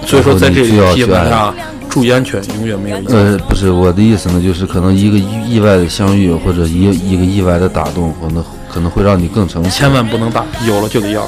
[0.07, 1.24] 所以说在这里然后你需要去爱。
[1.24, 1.54] 基本上
[1.88, 2.96] 注意安全，永远没有。
[3.09, 9.70] 呃，不是我的意思呢，就是可能一个意意外的相遇，或者一一个意外的打动，可能可能会让你更成熟。
[9.70, 11.24] 千万不能打，有了就得要。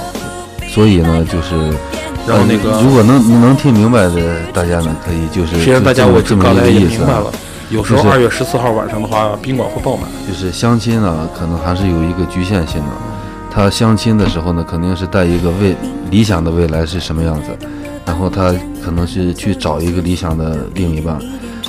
[0.77, 1.57] 所以呢，就是，
[2.29, 7.33] 让那个呃如果能能听明白的，大家呢可以就是实际上大家我刚才一个意思明白了，
[7.71, 10.07] 有时候二月十四号晚上的话，宾馆会爆满。
[10.29, 12.91] 就是相亲呢，可能还是有一个局限性的。
[13.51, 15.75] 他相亲的时候呢，肯定是带一个未
[16.11, 17.49] 理想的未来是什么样子，
[18.05, 21.19] 然后他可能是去找一个理想的另一半，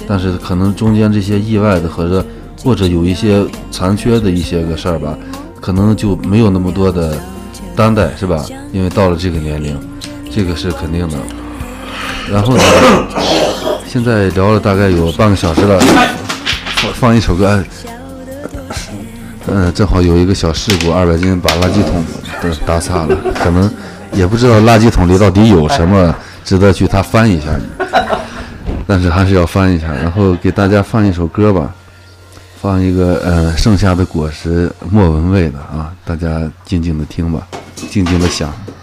[0.05, 2.25] 但是可能中间这些意外的或者
[2.61, 3.41] 或者有一些
[3.71, 5.17] 残缺的一些个事儿吧，
[5.61, 7.17] 可能就没有那么多的
[7.77, 8.43] 担待，是吧？
[8.73, 9.79] 因为到了这个年龄，
[10.31, 11.17] 这个是肯定的。
[12.29, 12.63] 然后呢，
[13.87, 15.79] 现在聊了大概有半个小时了，
[16.81, 17.47] 放放一首歌。
[17.47, 17.63] 哎
[19.49, 22.03] 嗯，正好有一个小事故，二百斤把垃圾桶
[22.41, 23.71] 都打洒了，可能
[24.11, 26.13] 也不知道垃圾桶里到底有什么
[26.43, 27.47] 值得去他翻一下，
[28.85, 29.87] 但是还是要翻一下。
[29.93, 31.73] 然后给大家放一首歌吧，
[32.61, 37.47] 放一个呃《盛夏的果实》，莫文蔚的啊，大家静静的听吧，
[37.89, 38.76] 静静的想。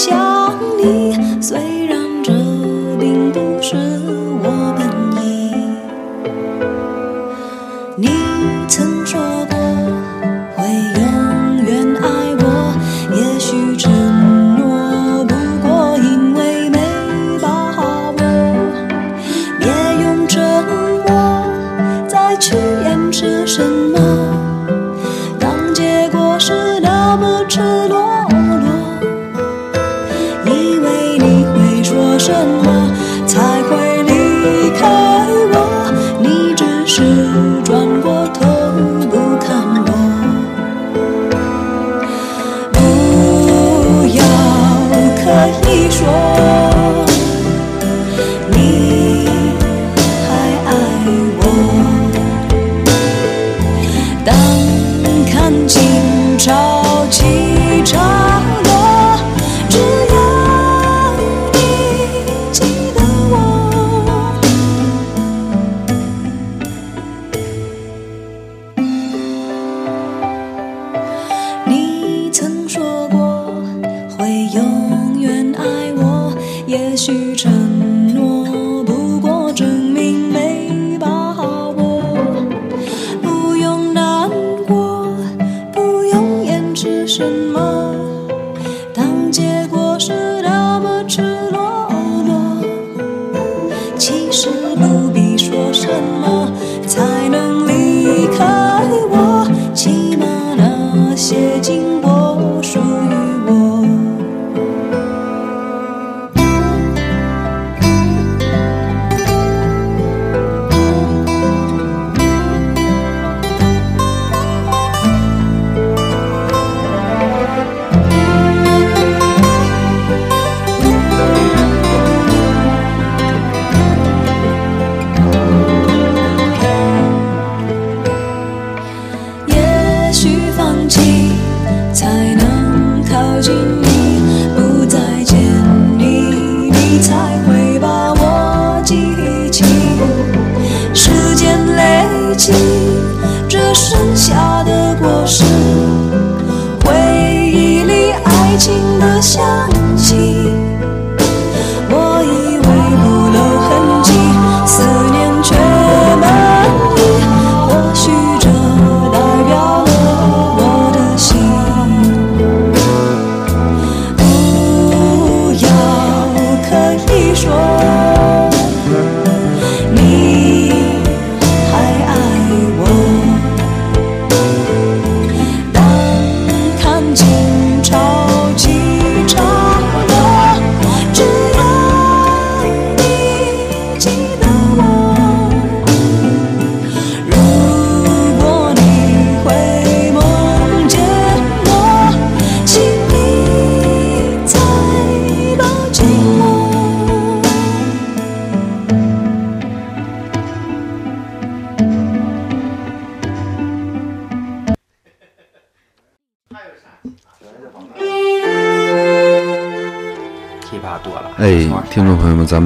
[0.00, 0.39] 笑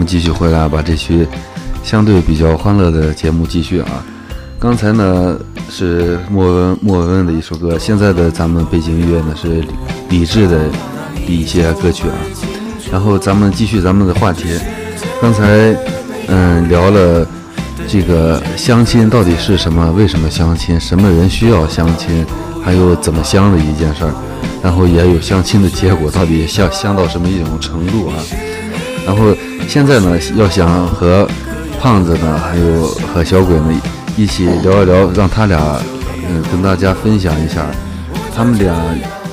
[0.05, 1.27] 继续回来把这期
[1.83, 4.05] 相对比较欢乐的节目继续啊。
[4.59, 5.37] 刚才呢
[5.69, 9.49] 是莫文莫文蔚的一首歌，现在的咱们背景音乐呢是
[10.09, 10.71] 李李志的
[11.27, 12.17] 一些歌曲啊。
[12.91, 14.45] 然后咱们继续咱们的话题，
[15.21, 15.77] 刚才
[16.29, 17.27] 嗯聊了
[17.89, 22.25] 这个相亲到底是什么，为什么相亲，什么人需要相亲，
[22.65, 24.15] 还有怎么相的一件事儿，
[24.63, 28.15] 然后也有相亲的结果到底相相到什么一种程度啊。
[29.07, 29.35] 然后
[29.69, 31.29] 现在呢，要想和
[31.81, 33.81] 胖子呢，还有和小鬼呢
[34.17, 35.59] 一起聊一聊，让他俩
[36.29, 37.67] 嗯跟大家分享一下
[38.35, 38.75] 他们俩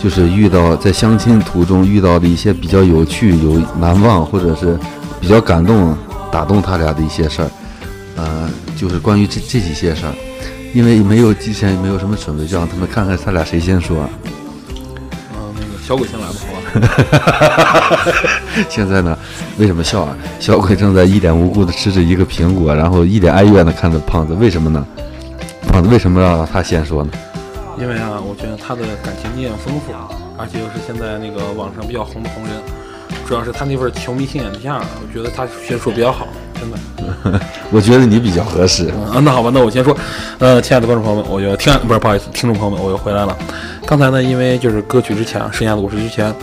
[0.04, 4.78] 就是遇到在相亲途中遇到的一些比较有趣、有难忘，或者是
[5.20, 5.96] 比较感动、
[6.32, 7.50] 打动他俩的一些事儿。
[8.18, 10.14] 呃，就是关于这这几些事儿，
[10.74, 14.10] 因为没有之前没有什么准备，就让他们看看他俩谁先说。
[15.34, 16.34] 嗯，那个小鬼先来，吧？
[16.80, 17.98] 哈
[18.70, 19.18] 现在呢，
[19.58, 20.16] 为什么笑啊？
[20.40, 24.34] 小鬼正在一脸无辜的吃着一个苹果，然后一脸哀怨的看着胖子。
[24.36, 24.86] 为什么呢？
[25.68, 27.12] 胖子为什么让他先说呢？
[27.80, 29.94] 因为啊，我觉得他的感情经验丰富，
[30.38, 32.54] 而且又是现在那个网上比较红的红人，
[33.28, 36.28] 主要是他那份球迷心眼下，我觉得他先说比较好，
[36.62, 37.40] 真的。
[37.72, 38.88] 我觉得你比较合适。
[38.90, 39.98] 啊，那好吧，那我先说，
[40.38, 43.36] 呃，亲爱的观众朋友们，我又听不是不好意思，听众朋友们，我又回来了。
[43.88, 46.34] 刚才呢，因为就是歌曲之前，剩下的故事之前，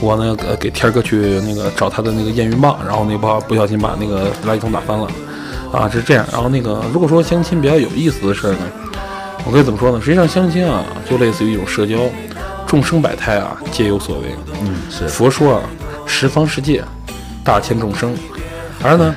[0.00, 5.08] 我呢呃给天儿哥去那个找他的那个验孕棒，然后那不不小心把那个垃圾桶打翻了，
[5.72, 6.24] 啊，是这样。
[6.32, 8.60] 然后那个如果说相亲比较有意思的事儿呢，
[9.44, 10.00] 我可以怎么说呢？
[10.00, 11.96] 实际上相亲啊，就类似于一种社交，
[12.66, 14.26] 众生百态啊，皆有所为。
[14.62, 15.62] 嗯，是佛说啊，
[16.06, 16.82] 十方世界，
[17.42, 18.14] 大千众生，
[18.82, 19.14] 而呢。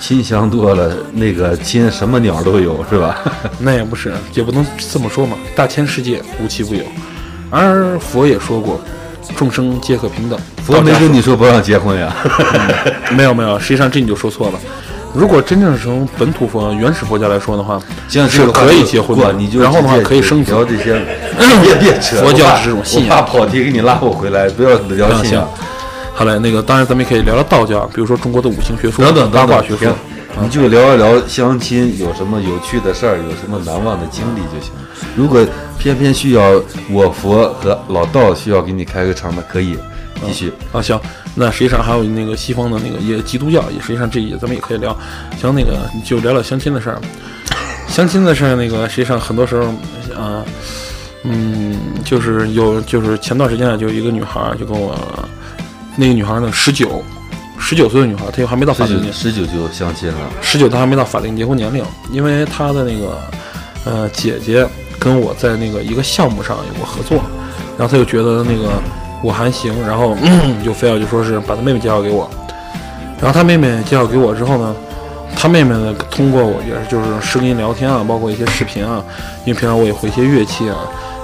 [0.00, 3.18] 亲相多了，那个亲什么鸟都有，是吧？
[3.58, 5.36] 那也不是，也不能这么说嘛。
[5.54, 6.82] 大千世界无奇不有，
[7.50, 8.80] 而佛也说过，
[9.36, 10.38] 众生皆可平等。
[10.64, 12.14] 佛没跟你说不让结婚呀？
[13.10, 14.58] 没有没有，实际上这你就说错了。
[15.14, 20.52] 如果真正是从本土佛原始佛教来说的话，像是可以结婚的，你就然后的话可以生子。
[20.52, 21.00] 聊这些，
[21.62, 22.16] 别别扯。
[22.16, 25.48] 佛教是这种信仰我怕跑题给你拉不回来，不要聊信仰。
[26.16, 29.94] 好嘞，那个当然咱们也可以聊聊道教，比如说中国的五行学说、等等八卦学说。
[30.42, 34.70] 你就聊一聊相亲有什么有趣的事儿，有什么难忘的经历就行。
[35.14, 35.46] 如果
[35.78, 36.42] 偏偏需要
[36.90, 39.78] 我佛和老道需要给你开个场的，可以
[40.26, 40.52] 继续。
[40.72, 40.98] 啊，行，
[41.34, 44.94] 那实际上还有那个西方的那个也基督教，也实际上这也咱们也可以聊，
[45.40, 46.98] 行那个你就聊聊相亲的事儿。
[47.88, 49.68] 相亲的事儿，那个实际上很多时候，
[50.18, 50.44] 啊、
[51.22, 54.94] 嗯，就是有就是前段时间啊，就有一个女孩儿就跟我，
[55.96, 57.02] 那个女孩呢十九，
[57.58, 61.82] 十九岁的女孩，她又还没到法定年，十九就相亲了，十九她还没到法定结婚年龄，
[62.12, 63.18] 因为她的那个
[63.84, 64.66] 呃姐姐
[64.98, 67.18] 跟我在那个一个项目上有过合作，
[67.78, 68.70] 然后她就觉得那个
[69.22, 70.16] 我还行，然后、
[70.62, 72.28] 就非要就说是把她妹妹介绍给我，
[73.18, 74.76] 然后她妹妹介绍给我之后呢，
[75.34, 79.02] 她妹妹呢通过我也是就是声音聊天啊，包括一些视频啊，
[79.46, 80.76] 因为平常我也会一些乐器啊，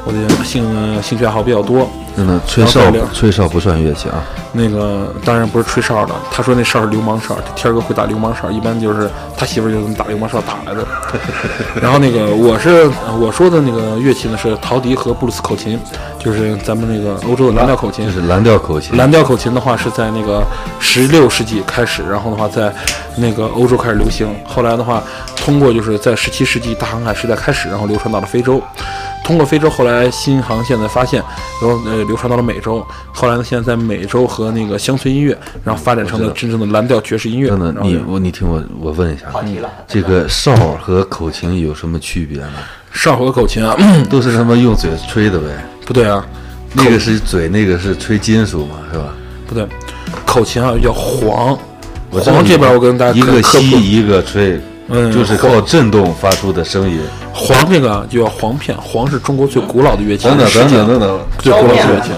[0.07, 0.64] 我的兴
[1.03, 2.81] 兴趣爱好比较多，真的吹哨
[3.13, 4.23] 吹哨不算乐器啊。
[4.53, 10.87] 那个当然不是吹哨的，他说那哨是流氓哨，天儿哥会打流氓哨，一般就是他媳妇就这么打流氓哨打来的。
[11.81, 15.81] 然后那个我是我说的那个乐器呢是陶笛和布鲁斯口琴，
[16.19, 18.13] 就是咱们那个欧洲的蓝调口琴就。
[18.13, 20.45] 是蓝调口琴，蓝调口琴的话是在那个
[20.79, 22.71] 十六世纪开始，然后的话在
[23.17, 25.03] 那个欧洲开始流行，后来的话
[25.35, 28.61] 通过就是在十七世纪大航海时代开始，然后流传到了非洲，
[29.25, 31.23] 通过非洲后来新航线的发现，
[31.63, 37.48] 然后呃流传到了美洲，后来呢现在在美洲和那个乡村音乐，然后发展成了真正的蓝调爵士音乐。
[37.48, 39.70] 真的，然后你我你听我我问一下，跑题了。
[39.86, 42.53] 这个哨和口琴有什么区别呢？
[42.92, 43.76] 哨和口琴啊，
[44.11, 45.46] 都是他妈用嘴吹的呗。
[45.84, 46.24] 不对啊，
[46.74, 49.14] 那个是嘴，那个是吹金属嘛，是吧？
[49.46, 49.66] 不对，
[50.24, 51.59] 口琴啊叫簧，
[52.11, 54.61] 我知道簧这边我跟大家一个吸一个吹，
[54.93, 57.01] 嗯就是靠震动发出的声音。
[57.32, 62.11] 簧这个啊就叫簧片，簧是中国最古老的乐器，等等等等等等，最古老的乐器。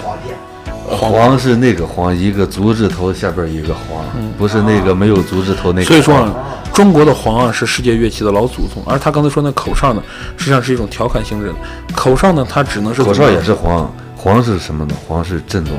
[0.87, 4.05] 黄是那个黄，一个足字头下边一个黄，
[4.37, 5.85] 不是那个没有足字头那个。
[5.85, 6.31] 所以说啊，
[6.73, 10.03] 中国的簧啊是世界乐器的老祖宗，而他刚才说那口哨呢，
[10.37, 11.53] 实际上是一种调侃性质的。
[11.95, 14.93] 口哨呢，它只能是口哨也是黄，黄是什么呢？
[15.07, 15.73] 黄是震动。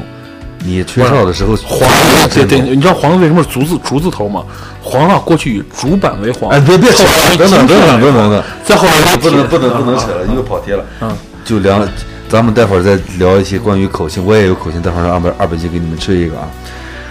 [0.66, 1.88] 你吹哨的时候，黄，
[2.34, 4.42] 对对，你知道黄为什么是竹字竹字头吗？
[4.82, 6.50] 黄啊，过去以竹板为黄。
[6.50, 10.84] 哎，别别扯后来，等等等等等等等，再后来不能不能不能扯了，又跑题了。
[11.00, 11.10] 嗯，
[11.44, 11.80] 就聊，
[12.28, 16.48] 咱们待会儿再聊一些关于口琴，我也有口琴，待会儿让二百二百斤给你们吹一个啊。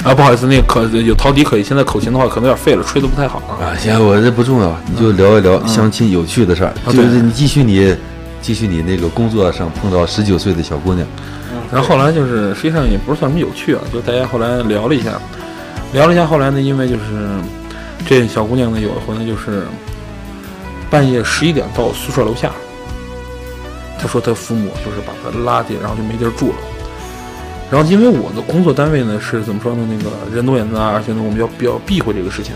[0.03, 3.57] 啊，不好意思，那个可有陶笛可以，现在口琴的话可能有点废了，吹的不太好啊。
[3.59, 7.95] 啊，行，我这不重要，你就聊一聊相亲有趣的事儿，就是你继续你
[8.45, 11.07] 继续你那个工作上碰到十九岁的小姑娘，
[11.71, 15.19] 然后后来就是，实际上也不是算什么有趣啊，就大家后来聊了一下，
[15.93, 17.01] 聊了一下，后来呢，因为就是
[18.05, 19.63] 这小姑娘呢，有一回呢，就是
[20.91, 22.51] 半夜十一点到宿舍楼下，
[23.99, 26.55] 她说她父母就是把她拉进，然后就没地儿住了。
[27.71, 32.53] 然后因为我的工作单位呢是怎么说呢，那个人多眼杂，而且呢我们要比较避讳这个事情。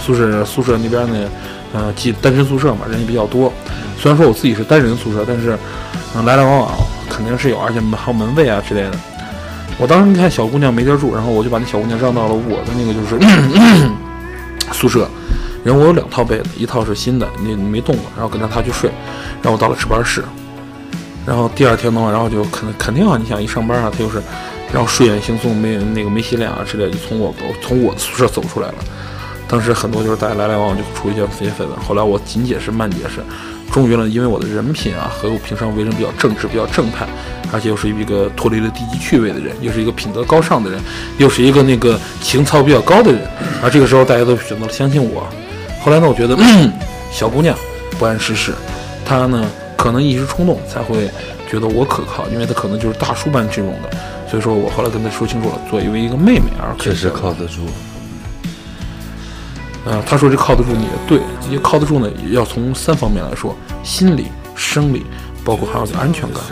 [0.00, 1.28] 宿舍宿舍那边呢，
[1.72, 3.52] 呃，寄单身宿舍嘛，人也比较多。
[3.98, 5.58] 虽然说我自己是单人宿舍，但是
[6.14, 6.70] 嗯、来来往往
[7.08, 8.92] 肯定是有，而且还有门卫啊之类的。
[9.78, 13.18] 我当时一看小姑娘没地儿住，然后我就把那小姑娘让到了我的那个就是
[14.72, 15.08] 宿舍。
[15.64, 18.88] 然后我有两套被子，一套是新的，那没动过，然后跟着她去睡。
[19.42, 20.24] 然后我到了值班室，
[21.26, 24.22] 然后第二天的话，然后就肯肯定啊，你想一上班啊，她就是，
[24.72, 28.74] 然后睡眼惺忪，没那个没洗脸啊之类的，就从我从我的宿舍走出来了。
[29.48, 31.70] 当时很多就是大家来来往往就出一些这些绯闻。
[31.80, 33.22] 后来我紧解释慢解释，
[33.72, 37.06] 终于呢，因为我的人品啊和我平常为人比较正直、比较正派，
[37.50, 40.78] 而且又是一个脱离了低级趣味的人，又是一个品德高尚的人，
[41.16, 43.22] 又是一个那个情操比较高的人。
[43.62, 45.26] 而这个时候大家都选择了相信我。
[45.80, 46.36] 后来呢，我觉得、
[47.10, 47.56] 小姑娘
[47.98, 48.52] 不谙世事，
[49.06, 49.42] 她呢
[49.76, 51.08] 可能一时冲动才会
[51.50, 53.96] 觉得我可靠，因为她可能就是大叔般这种的。
[54.30, 57.62] 所以说我后来跟她说清楚了，作为一个妹妹而确实靠得住。
[59.88, 61.18] 呃，他说这靠得住你也对，
[61.50, 65.06] 也靠得住呢，要从三方面来说：心理、生理，
[65.42, 66.42] 包括还有安全感。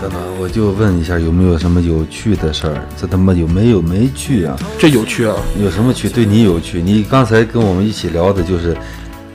[0.00, 2.82] 等等，我就问一下，有没有什么有趣的事儿？
[2.98, 4.56] 这他妈有没有没趣啊？
[4.78, 5.36] 这有趣啊！
[5.62, 6.08] 有什么趣？
[6.08, 6.80] 对你有趣？
[6.80, 8.74] 你刚才跟我们一起聊的就是，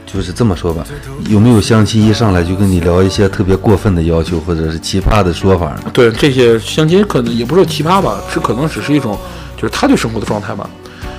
[0.04, 0.84] 就是这么说吧？
[1.28, 5.90] 有没有相亲一上来就跟你聊一些特别过分的要求，或者是奇葩的说法呢？
[5.92, 9.16] 对这些相亲，可能也不是奇葩吧，这可能只是一种，
[9.56, 10.68] 就是他对生活的状态吧。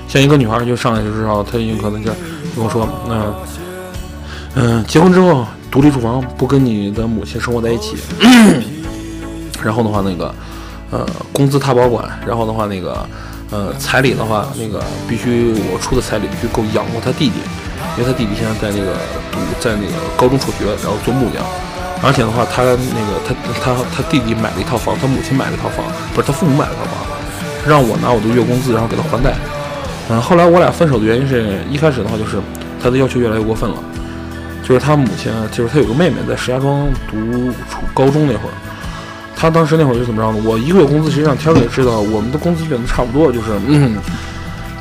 [0.07, 2.11] 像一个女孩就上来就知道，她有可能就
[2.55, 3.33] 跟我说，嗯、
[4.55, 7.97] 嗯、结婚之后独立住房，不跟你的母亲生活在一起。
[9.63, 10.35] 然后的话，那个，
[10.91, 12.05] 呃，工资他保管。
[12.27, 13.07] 然后的话，那个，
[13.49, 17.39] 呃，彩礼的话，那个必须我出的彩礼必须够养活他弟弟，
[17.97, 18.91] 因为他弟弟现在在那个
[19.31, 21.41] 读在那个高中辍学，然后做木匠。
[22.03, 23.33] 而且的话，他那个他
[23.63, 27.07] 他他弟弟买了一套房，他母亲买了一套房，不是他父母买了套房，
[27.65, 29.33] 让我拿我的月工资，然后给他还贷。
[30.09, 32.37] 嗯，后来我俩分手的原因是一开始的话就是
[32.81, 33.75] 他的要求越来越过分了，
[34.61, 38.53] 就是他母亲，就是他有个妹妹在石家庄读初高中那会儿，
[39.35, 40.43] 他当时那会儿就怎么着呢？
[40.45, 43.95] 我一个月工资实际上天儿也知道，我们的工资基本都差不多，就是嗯，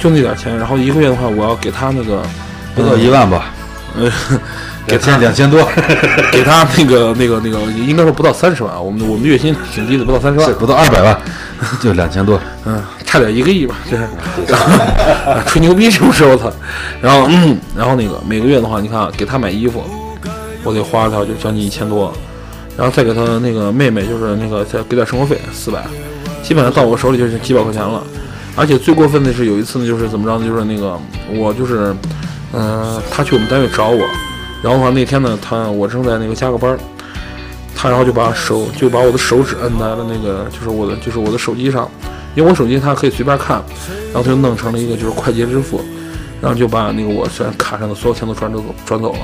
[0.01, 2.23] 就那点钱，然后一个月的话我要给他那个
[2.75, 3.47] 不到一万吧？
[3.97, 4.11] 呃，
[4.89, 5.67] 两千两千多，
[6.33, 11.17] 给他那个那个那个，应该说不到三十万，我们我们月薪挺低的，不到三十万是，不到二百万，
[11.81, 12.39] 就两千多。
[12.65, 14.03] 嗯，差点一个亿吧，就是，
[14.53, 16.53] 啊吹牛逼什么时候操？
[17.01, 19.83] 然后嗯，然后那个每个月的话，你看啊，给他买衣服，
[20.65, 22.13] 我得花掉就将近一千多，
[22.77, 25.85] 然后再给他那个妹妹，就是那个再给点生活费四百，
[26.43, 28.03] 基本上到我手里就是几百块钱了。
[28.55, 30.47] 而且最过分的是有一次呢，就是怎么着呢？
[30.47, 30.99] 就是那个
[31.35, 31.95] 我就是，
[32.53, 34.05] 嗯、他去我们单位找我，
[34.63, 36.79] 然后的话那天呢，他我正在那个加个班，
[37.75, 41.91] 他然后就把手就把我的手指摁在了那个就是我的就是我的手机上，
[42.35, 43.63] 因为我手机它可以随便看，
[44.13, 45.83] 然后他就弄成了一个就是快捷支付，
[46.41, 49.21] 然后就把那个我虽然卡上的所有钱都转走转走了。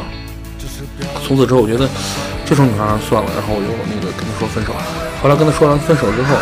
[1.25, 1.89] 从此之后，我觉得
[2.45, 4.73] 这种女孩算了，然后我就那个跟她说分手。
[5.23, 6.35] 后来跟她说完分手之后，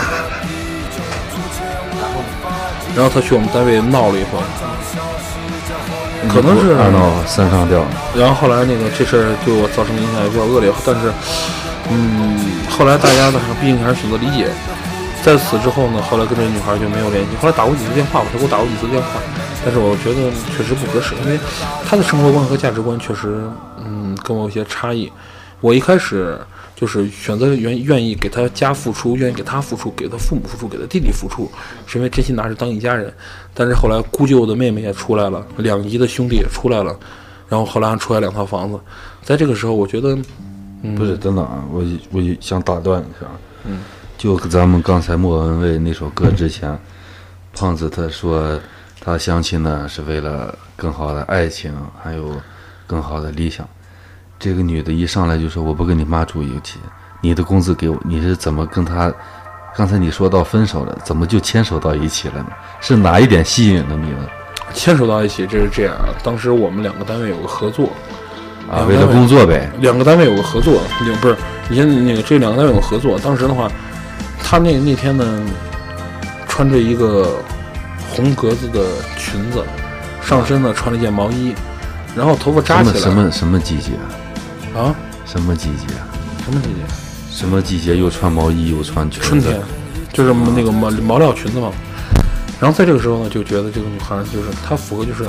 [2.95, 4.39] 然后她去我们单位闹了一回，
[6.29, 7.85] 可能是二到三上吊。
[8.15, 11.13] 然后后来那个这事儿对我造成的影响也比较恶劣，但是，
[11.91, 12.39] 嗯，
[12.71, 14.49] 后来大家呢，毕竟还是选择理解。
[15.23, 17.31] 在此之后呢，后来跟这女孩就没有联系。
[17.41, 19.19] 后来打过几次电话吧，她给我打过几次电话，
[19.65, 21.39] 但是我觉得确实不合适，因为
[21.89, 23.43] 她的生活观和价值观确实，
[23.85, 25.11] 嗯，跟我有些差异。
[25.61, 26.39] 我一开始
[26.77, 31.51] 就是选择愿愿意给他家付出，愿意给他付出，给他父母付出，给他弟弟付出，
[31.87, 33.11] 是因为真心拿着当一家人。
[33.55, 36.95] 但是后来姑舅的妹妹也出来了，两姨的兄弟也出来了，
[37.49, 38.79] 然后后来还出来两套房子。
[39.23, 40.17] 在这个时候，我觉得，
[40.83, 43.27] 嗯，不是，等等啊，我我想打断一下，
[43.65, 43.81] 嗯，
[44.19, 46.79] 就咱们刚才莫文蔚那首歌之前，
[47.55, 48.61] 胖子他说
[49.01, 52.37] 他相亲呢是为了更好的爱情，还有
[52.87, 53.67] 更好的理想。
[54.39, 56.79] 这个女的一上来就说我不跟你妈住一起，
[57.21, 59.13] 你的工资给我，你是怎么跟她？
[59.77, 62.47] 刚才你说到分手了，怎么就牵手到一起了呢？
[62.81, 64.27] 是哪一点吸引了你呢？
[64.73, 66.09] 牵手到一起，这是这样啊。
[66.23, 67.91] 当时我们两个单位有个合作，
[68.71, 69.71] 啊，为了工作呗。
[69.81, 71.37] 两个单位有个合作，那个不是
[71.69, 73.19] 你先那个这两个单位有个合作。
[73.19, 73.71] 当时的话，
[74.43, 75.43] 她那那天呢，
[76.49, 77.37] 穿着一个
[78.09, 78.81] 红格子的
[79.19, 79.63] 裙子，
[80.23, 81.55] 上身呢穿了一件毛衣，
[82.17, 82.99] 然后头发扎起来。
[82.99, 83.93] 什么什么什么季节？
[83.93, 84.09] 啊？
[85.25, 85.95] 什么季节？
[86.45, 86.77] 什么季节？
[87.31, 89.29] 什么季节又穿毛衣又穿裙子？
[89.29, 89.61] 春天，
[90.13, 91.71] 就是那个毛毛料裙子嘛。
[92.59, 95.25] 然后在这个时候呢，就觉得这个女孩就是她符合就是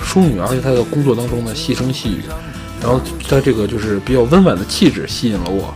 [0.00, 2.22] 淑女，而且她在工作当中呢细声细语，
[2.80, 5.74] 然后她这个就是比较温婉的气质吸引了我，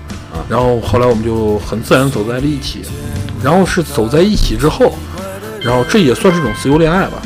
[0.48, 2.82] 然后后来我们就很自然地走在了一起，
[3.42, 4.94] 然后是走在一起之后，
[5.60, 7.20] 然后这也算是一种自由恋爱吧，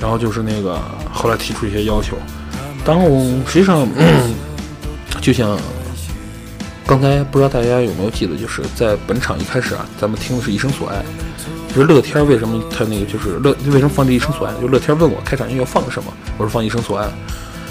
[0.00, 0.80] 然后就是那个
[1.12, 2.16] 后来提出一些要求，
[2.84, 3.86] 当我实际上
[5.30, 5.56] 就像
[6.84, 11.04] 刚才不知道大家有没有记得，就是在本场一开始啊，咱们听的是一生所爱。
[11.68, 14.52] 就是乐天为什么他那个就是乐为什么放这一生所爱？
[14.60, 17.08] 就乐天问我开场音乐放什么，我说放一生所爱。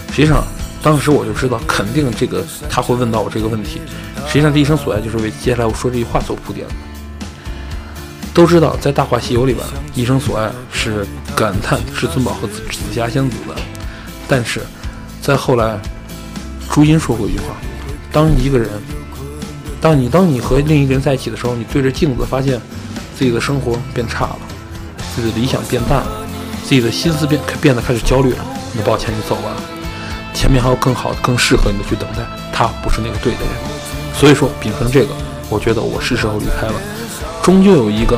[0.10, 0.41] 实际上
[0.82, 3.82] 当时我就知道肯定这个他会问到我这个问题。
[4.26, 6.74] 实际上这一生所爱就是为接下来我说这句话做铺垫的。
[8.34, 11.05] 都知道在《大话西游》里边，一生所爱是
[11.36, 13.55] 感叹至尊宝和紫紫霞仙子的，
[14.30, 14.62] 但是
[15.22, 15.78] 在后来，
[16.72, 17.56] 朱茵说过一句话：
[18.12, 18.70] 当一个人，
[19.82, 22.60] 当你当你和另一个人在一起的时候，你对着镜子发现。
[23.20, 24.40] 自己的生活变差了，
[25.14, 26.26] 自己的理想变淡了，
[26.64, 28.46] 自己的心思变变得开始焦虑了。
[28.74, 29.58] 那抱歉，你走吧，
[30.34, 32.20] 前面还有更好、更适合你的去等待。
[32.54, 33.50] 他不是那个对的人，
[34.18, 35.14] 所以说秉承这个，
[35.50, 36.74] 我觉得我是时候离开了。
[37.44, 38.18] 终究有一个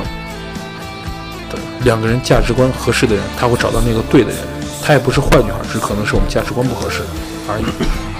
[1.49, 4.37] 对两个人价值观合适的人，他会找到那个对的人。
[4.83, 7.01] 他也不是坏女孩，只可能是我们价值观不合适
[7.49, 8.10] 而已。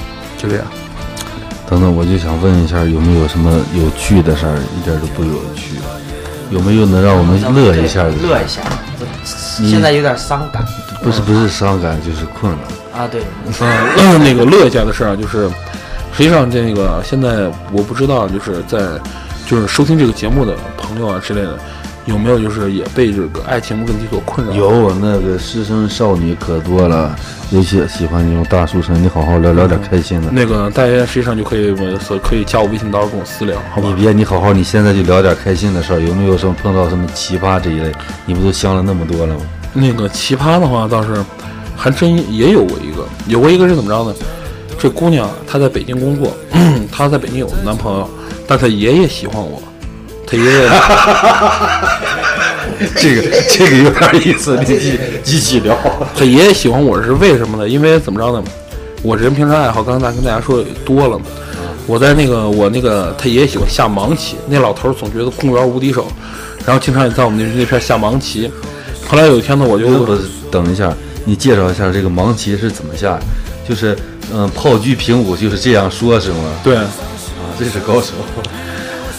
[0.42, 0.66] 就这样。
[1.70, 4.58] 等等，我就想问一下，有没有什么有趣的事儿？
[4.78, 5.76] 一点都不有趣。
[6.50, 8.12] 有没有能让我们乐一下的？
[8.12, 8.62] 乐一下，
[9.24, 10.62] 现在有点伤感。
[11.02, 12.60] 不是不是伤感，就是困了。
[12.94, 13.22] 啊，对。
[13.62, 15.48] 嗯，那个乐一下的事儿，就是
[16.12, 18.80] 实际上这个现在我不知道，就是在
[19.48, 21.58] 就是收听这个节目的朋友啊之类的。
[22.06, 24.54] 有没有就是也被这个爱情问题所困扰？
[24.54, 27.16] 有，那个师生少女可多了，
[27.52, 29.02] 尤其喜欢那种大叔生。
[29.02, 30.30] 你好好聊聊点开心的。
[30.32, 33.88] 那个大家实际上就可以所可以加我微信，到时候跟我私聊，好吧？
[33.88, 36.00] 你别，你好好，你现在就聊点开心的事儿。
[36.00, 37.92] 有没有什么碰到什么奇葩这一类？
[38.26, 39.42] 你不都相了那么多了吗？
[39.74, 41.24] 那个奇葩的话倒是
[41.78, 44.16] 还真也有过一个，有过一个是怎么着呢？
[44.80, 46.36] 这姑娘她在北京工作，
[46.92, 48.10] 她在北京有男朋友，
[48.48, 49.62] 但她爷爷喜欢我。
[50.32, 50.70] 他爷爷，
[52.96, 55.78] 这个这个有点意思，你继继续聊。
[56.16, 57.68] 他爷爷喜欢我是为什么呢？
[57.68, 58.42] 因为怎么着呢？
[59.04, 61.20] 我这人平常爱好，刚才跟大家说多了。
[61.86, 66.08] 我在那个我那个他爷爷喜欢下盲棋，那老头总觉得公园无敌手，
[66.66, 68.50] 然后经常也在我们那那片下盲棋。
[69.10, 70.18] 后来有一天呢，我就
[70.50, 70.94] 等一下，
[71.26, 73.20] 你介绍一下这个盲棋是怎么下？
[73.68, 73.98] 就是
[74.34, 76.36] 嗯，炮车平五就是这样说，是吗？
[76.64, 76.88] 对，啊，
[77.60, 78.14] 这是高手。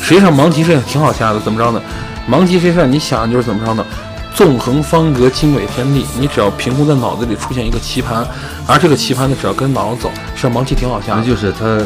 [0.02, 1.80] 实际上盲棋是挺好下的，怎么着呢？
[2.28, 3.86] 盲棋实际上你想就是怎么着呢？
[4.34, 6.04] 纵横方格，经纬天地。
[6.18, 8.26] 你只要凭空在脑子里出现一个棋盘，
[8.66, 11.14] 而这个棋盘呢，只要跟脑子走，实际上盲棋挺好下。
[11.14, 11.78] 那就是他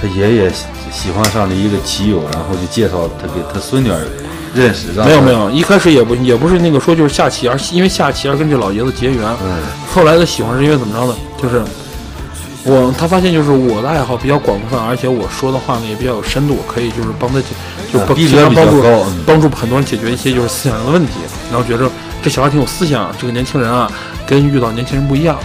[0.00, 0.52] 他爷爷
[0.90, 4.00] 喜欢上了一个棋友，然后就介绍他给他孙女儿
[4.52, 4.88] 认识。
[5.04, 9.22] 没有没有，一开始也不也不是那个说就是下棋，而因为下棋而跟这老爷子结缘。
[9.44, 9.62] 嗯。
[9.94, 11.14] 后来的喜欢是因为怎么着呢？
[11.40, 11.62] 就是。
[12.62, 17.46] 我他发现就是我的爱好比较广泛，而且我说的话呢也比较有深度，可以就是帮他解
[17.90, 18.82] 就帮帮助
[19.26, 21.12] 帮助很多人解决一些就是思想上的问题。
[21.50, 21.90] 然后觉着
[22.22, 23.90] 这小孩挺有思想，这个年轻人啊
[24.26, 25.38] 跟遇到年轻人不一样，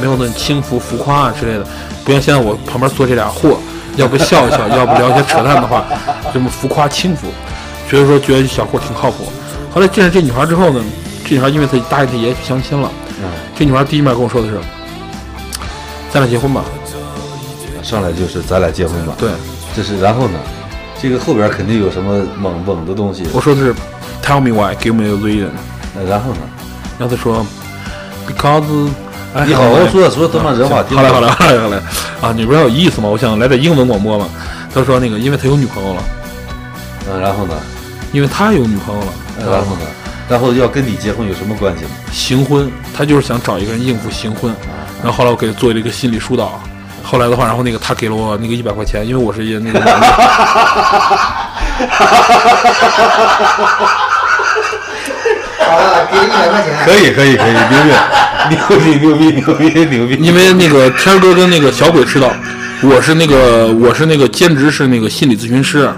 [0.00, 1.66] 没有那轻浮浮夸啊之类的，
[2.04, 3.58] 不像现在我旁边坐这俩货，
[3.96, 5.84] 要不笑一笑，要不聊些扯淡的话，
[6.32, 7.26] 这么浮夸轻浮，
[7.90, 9.30] 所以说觉得小伙挺靠谱。
[9.70, 10.82] 后来见着这女孩之后呢，
[11.22, 12.90] 这女孩因为她答应她爷爷去相亲了，
[13.54, 14.58] 这女孩第一面跟我说的是。
[16.16, 16.64] 咱俩结婚吧，
[17.82, 19.12] 上来就是咱俩结婚吧。
[19.18, 19.28] 对，
[19.76, 20.38] 这是然后呢，
[20.98, 23.24] 这个后边肯定有什么猛猛的东西。
[23.34, 23.74] 我说的是
[24.22, 25.50] ，Tell me why, give me a reason。
[25.94, 26.38] 那然后呢？
[26.98, 27.46] 然后他说
[28.26, 28.88] ，Because，
[29.46, 30.76] 你好好说，说他妈人话。
[30.88, 31.76] 好嘞，好嘞，好嘞，好嘞。
[32.22, 33.10] 啊，你不是有意思吗？
[33.10, 34.26] 我想来点英文广播嘛。
[34.72, 36.02] 他说那个，因为他有女朋友了。
[37.10, 37.52] 嗯，然后呢？
[38.10, 39.12] 因为他有女朋友了。
[39.40, 39.82] 然后呢？
[40.30, 41.90] 然后要跟你结婚有什么关系吗？
[42.10, 44.50] 行婚，他就是想找一个人应付行婚。
[45.06, 46.60] 然后后来我给他做了一个心理疏导，
[47.00, 49.78] 后来的话，然后那个他给了我那个一百块钱，因为我是一那个。
[49.78, 49.86] 好
[55.78, 56.74] 了，给一百块钱。
[56.84, 57.52] 可以可以可以，
[58.50, 60.16] 牛逼牛逼牛逼牛逼！
[60.20, 62.34] 因为那个天哥跟那个小鬼知道，
[62.82, 65.88] 我是那个我是那个兼职是那个心理咨询师，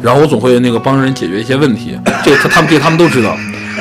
[0.00, 3.36] 然后我总会那个帮人解决一些问题，这他他们这他们都知道，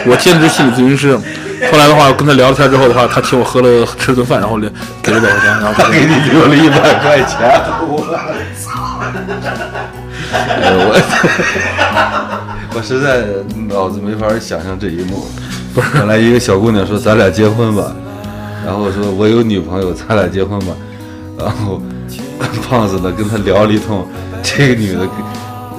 [0.05, 1.17] 我兼职心理咨询师。
[1.71, 4.57] 后来的话，跟他聊了天之后的话，他请我喝了吃了顿饭，然后
[5.01, 7.39] 给了一百块钱，然后他给你 留了一百块钱。
[10.67, 11.27] 我操！
[12.71, 13.23] 我我实在
[13.73, 15.25] 脑子没法想象这一幕。
[15.73, 17.95] 不是，本来一个小姑娘说：“咱俩结婚吧。”
[18.65, 20.73] 然后说：“我有女朋友，咱俩结婚吧。”
[21.39, 21.81] 然后
[22.67, 24.05] 胖子呢跟他聊了一通，
[24.43, 25.07] 这个女的，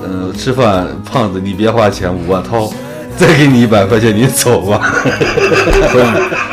[0.04, 2.70] 嗯，吃饭，胖子你别花钱，我掏。
[3.18, 4.80] 再给你一百块钱，你走吧。
[5.92, 6.04] 不是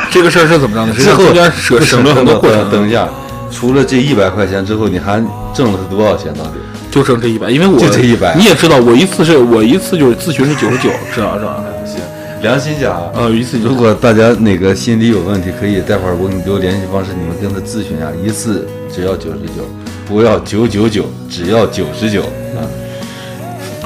[0.10, 0.94] 这个事儿是怎么着呢？
[0.98, 3.08] 之后中间省省了很多过程，等一下，
[3.52, 6.52] 除了这一百块钱之后，你还挣了多少钱到底？
[6.92, 11.64] 就挣这一百，因为我就这100你也知道，我一次是我一次就是咨询是九十九，知道知道？
[11.86, 12.00] 行，
[12.44, 19.68] 良心讲啊，呃，一次如果大家哪个心里有问题，可以待会儿我给你留联系方式，你们跟他咨询一下，一次只要九十九，
[20.08, 22.62] 不要九九九，只要九十九啊。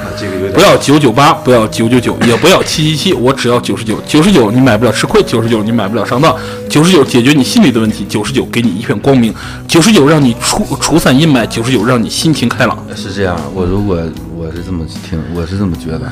[0.08, 4.00] 啊，这个有点不要九九八，不要九九九，也不要七七七，我只要九十九。
[4.08, 6.34] 九十九你买不了吃亏，九十九你买不了上当，
[6.70, 9.34] 九十九解决你心里的问题，九十九给你一片光明，
[9.68, 12.78] 九十九让你除除散阴霾，九十九让你心情开朗。
[12.96, 14.02] 是这样，我如果
[14.38, 16.10] 我是这么听，我是这么觉得。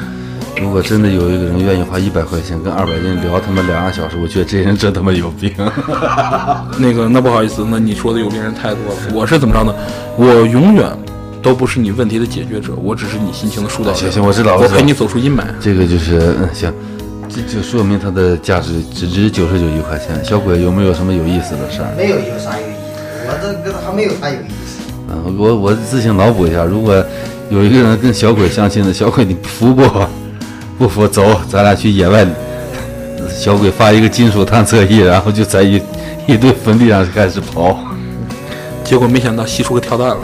[0.61, 5.51] 如果真的有一个人愿意花一百块钱跟二百斤聊他妈两个小时，我觉得这人真他妈有病。
[6.79, 8.95] 那个，那不好意思，那你说的有病人太多了。
[9.13, 9.75] 我是怎么着呢？
[10.15, 10.89] 我永远
[11.45, 13.97] 都不是你问题的解决者，我只是你心情的疏导者。
[13.99, 15.43] 行行，我知道，我陪你走出阴霾。
[15.61, 16.73] 这个就是嗯行，
[17.29, 20.19] 这就说明它的价值只值九十九一块钱。
[20.25, 21.93] 小鬼有没有什么有意思的事儿？
[21.95, 24.81] 没有有啥有意思，我这跟还没有啥有意思。
[25.07, 26.95] 嗯，我我自行脑补一下，如果
[27.51, 29.87] 有一个人跟小鬼相亲的，小鬼你服不？
[30.79, 32.25] 不服走，咱俩去野外。
[33.29, 35.79] 小鬼发一个金属探测仪，然后就在一
[36.25, 37.75] 一堆坟地上开始刨。
[38.83, 40.15] 结果没想到吸出个跳蛋来。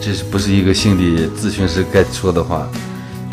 [0.00, 2.68] 这是不是一个心理咨询师该说的话？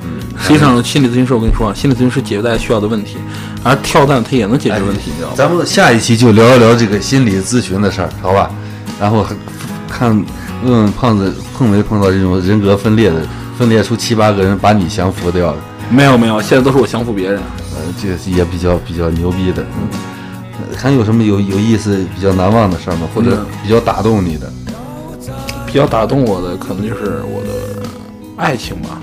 [0.04, 3.18] 嗯实际上，心理咨询师我跟你说啊，心理咨询师解决大家需要的问题，
[3.64, 5.34] 而跳蛋它也能解决问题，你知道吗？
[5.36, 8.52] 咱们下一期就聊一聊这个心理咨询的事儿，好吧？
[9.00, 9.34] 然后还
[9.90, 10.10] 看
[10.64, 13.26] 问问胖子碰没碰到这种人格分裂的，
[13.58, 15.58] 分裂出七八个人把你降服掉的，
[15.90, 17.40] 没有没有，现在都是我降服别人。
[17.74, 19.64] 呃，这也比较比较牛逼的。
[19.64, 19.88] 嗯，
[20.60, 23.08] 呃还有什么有有意思、比较难忘的事儿吗？
[23.16, 24.52] 或者嗯比较打动你的？
[25.76, 27.84] 比较打动我的可能就是我的
[28.38, 28.98] 爱情吧，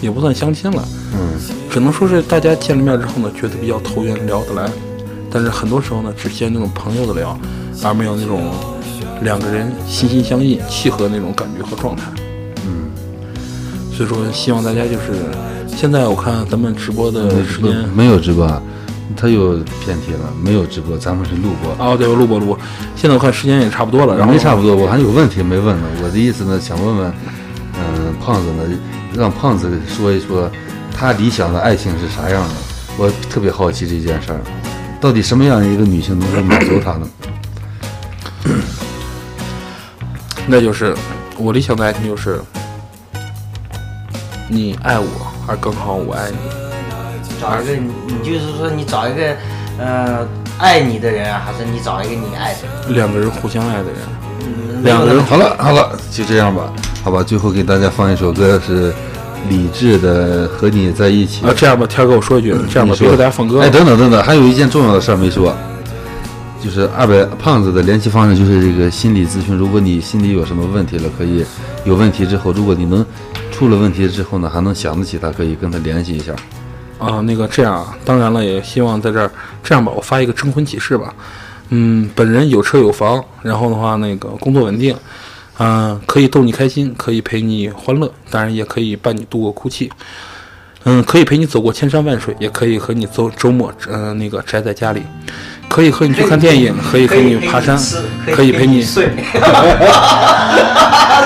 [0.00, 0.82] 也不算相亲了，
[1.14, 1.38] 嗯，
[1.70, 4.68] 只能说是大家见了面之后呢，觉得比较投缘，聊得来。
[5.30, 7.38] 但是很多时候呢，只见那种朋友的聊，
[7.84, 8.40] 而没有那种
[9.22, 12.02] 两个人心心相印、契合那种感觉和状态。
[12.66, 12.90] 嗯，
[13.92, 15.30] 所以说，希望大家就是
[15.76, 17.88] 现在我看咱们直播的时不间。
[17.90, 18.60] 没有直播，啊，
[19.14, 21.76] 他又偏题了，没有直播，咱们是录播。
[21.78, 22.58] 哦，对，我录播录播。
[22.96, 25.86] 现在我看时间也差不多了，然后没差不多，我还有问题没问呢。
[26.02, 27.14] 我的意思呢，想问问，
[27.74, 28.64] 嗯、胖子呢，
[29.14, 30.50] 让胖子说一说
[30.96, 32.54] 他理想的爱情是啥样的？
[32.98, 34.40] 我特别好奇这件事儿，
[35.00, 37.08] 到底什么样一个女性能够满足他呢？
[40.48, 40.94] 那就是
[41.36, 42.40] 我理想的爱情就是
[44.48, 45.06] 你爱我，
[45.46, 46.65] 而更好我爱你。
[47.40, 49.36] 找一个你，你就是说你找一个，
[49.78, 50.26] 呃，
[50.58, 52.94] 爱你的人啊，还是你找一个你爱的人？
[52.94, 53.96] 两个人互相爱的人，
[54.40, 56.72] 嗯两个人好了好了，就这样吧，
[57.02, 57.22] 好吧。
[57.22, 58.92] 最后给大家放一首歌，是
[59.48, 61.42] 李志的《和你在一起》。
[61.48, 63.64] 啊，这样吧，天儿哥，我说一句，这样吧，别给大家放歌了。
[63.64, 65.54] 哎，等等等等，还有一件重要的事儿没说，
[66.62, 69.56] 就是二百胖子的联系方式就是这个心理咨询。
[69.56, 71.44] 如果你心里有什么问题了，可以
[71.84, 73.04] 有问题之后，如果你能
[73.52, 76.32] 出了问题之后呢，还能想得起他，可以跟他联系一下。
[76.98, 79.30] 啊，那个这样啊，当然了，也希望在这儿
[79.62, 81.14] 这样吧，我发一个征婚启事吧。
[81.68, 84.96] 嗯，本人有车有房，然后的话，那个工作稳定，
[85.58, 89.90] 嗯、可以逗你开心，可以陪你欢乐，当然也可以伴你度过哭泣。
[90.84, 95.02] 嗯，可以陪你走过千山万水，也可以和你周周末，嗯、那个宅在家里，
[95.68, 97.76] 可以和你去看电影，可以和你爬山，
[98.32, 99.10] 可以陪你睡。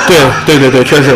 [0.08, 1.14] 对对对对，确实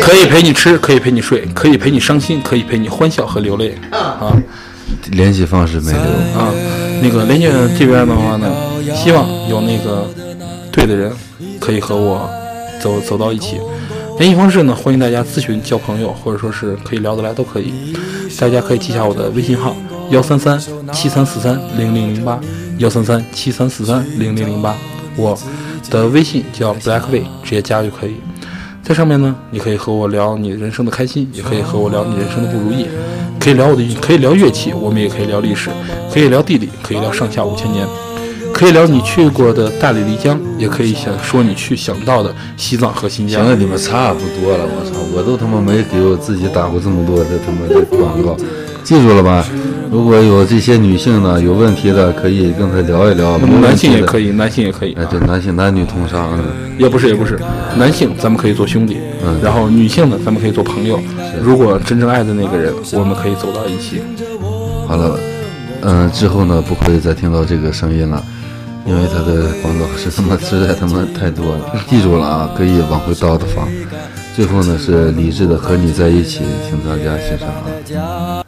[0.00, 4.36] 可以陪你吃，可以陪你睡，可以陪你伤心，可以陪你欢笑和流泪啊
[5.10, 6.00] 联系方式没留，
[6.38, 6.52] 啊！
[7.02, 7.46] 那个联系
[7.78, 8.46] 这边的话呢，
[8.94, 10.08] 希望有那个
[10.70, 11.10] 对的人
[11.58, 12.28] 可以和我
[12.80, 13.58] 走走到一起。
[14.18, 17.94] 联系方式呢，欢迎大家咨询、交朋友，或者说是可以聊得来都可以。
[18.38, 19.74] 大家可以记下我的微信号：
[20.10, 20.60] 幺三三
[20.92, 22.38] 七三四三零零零八，
[22.78, 24.76] 幺三三七三四三零零零八。
[25.16, 25.36] 我
[25.90, 28.16] 的微信叫 Blackway，直接加就可以。
[28.82, 32.86] 在上面呢，你可以和我聊你人生的开心，也可以和我聊你人生的不如意，
[33.38, 35.70] 可以聊我的，可以聊乐器，我们也可以聊历史，
[36.12, 37.86] 可以聊地理，可以聊上下五千年，
[38.52, 43.40] 可以聊你去过的大理、丽江，也可以想说你去想到的西藏和新疆。
[43.42, 48.36] 行了，你们差不多了，我操，我都他妈没给我自己打过这么多的他妈的广告，
[48.82, 49.46] 记住了吧？
[49.92, 53.36] 如果有这些女性呢有问题的，可以跟她聊一聊。
[53.36, 56.42] 男性也可以，男性也可以、啊哎，对，男性男女通杀，嗯，
[56.78, 57.38] 也不是也不是，
[57.76, 60.98] 男性咱们可以做兄弟，嗯然后女性呢咱们可以做朋友。
[61.42, 64.00] 如果真正爱的那个人，我们可以走到一起。
[64.88, 65.18] 好了，
[65.82, 68.24] 嗯，之后呢不会再听到这个声音了，
[68.86, 71.76] 因为他的广告是他妈实在他妈太多了。
[71.86, 73.68] 记住了啊，可以往回倒的放。
[74.34, 78.41] 最后呢是理智的和你在一起，请大家欣赏啊。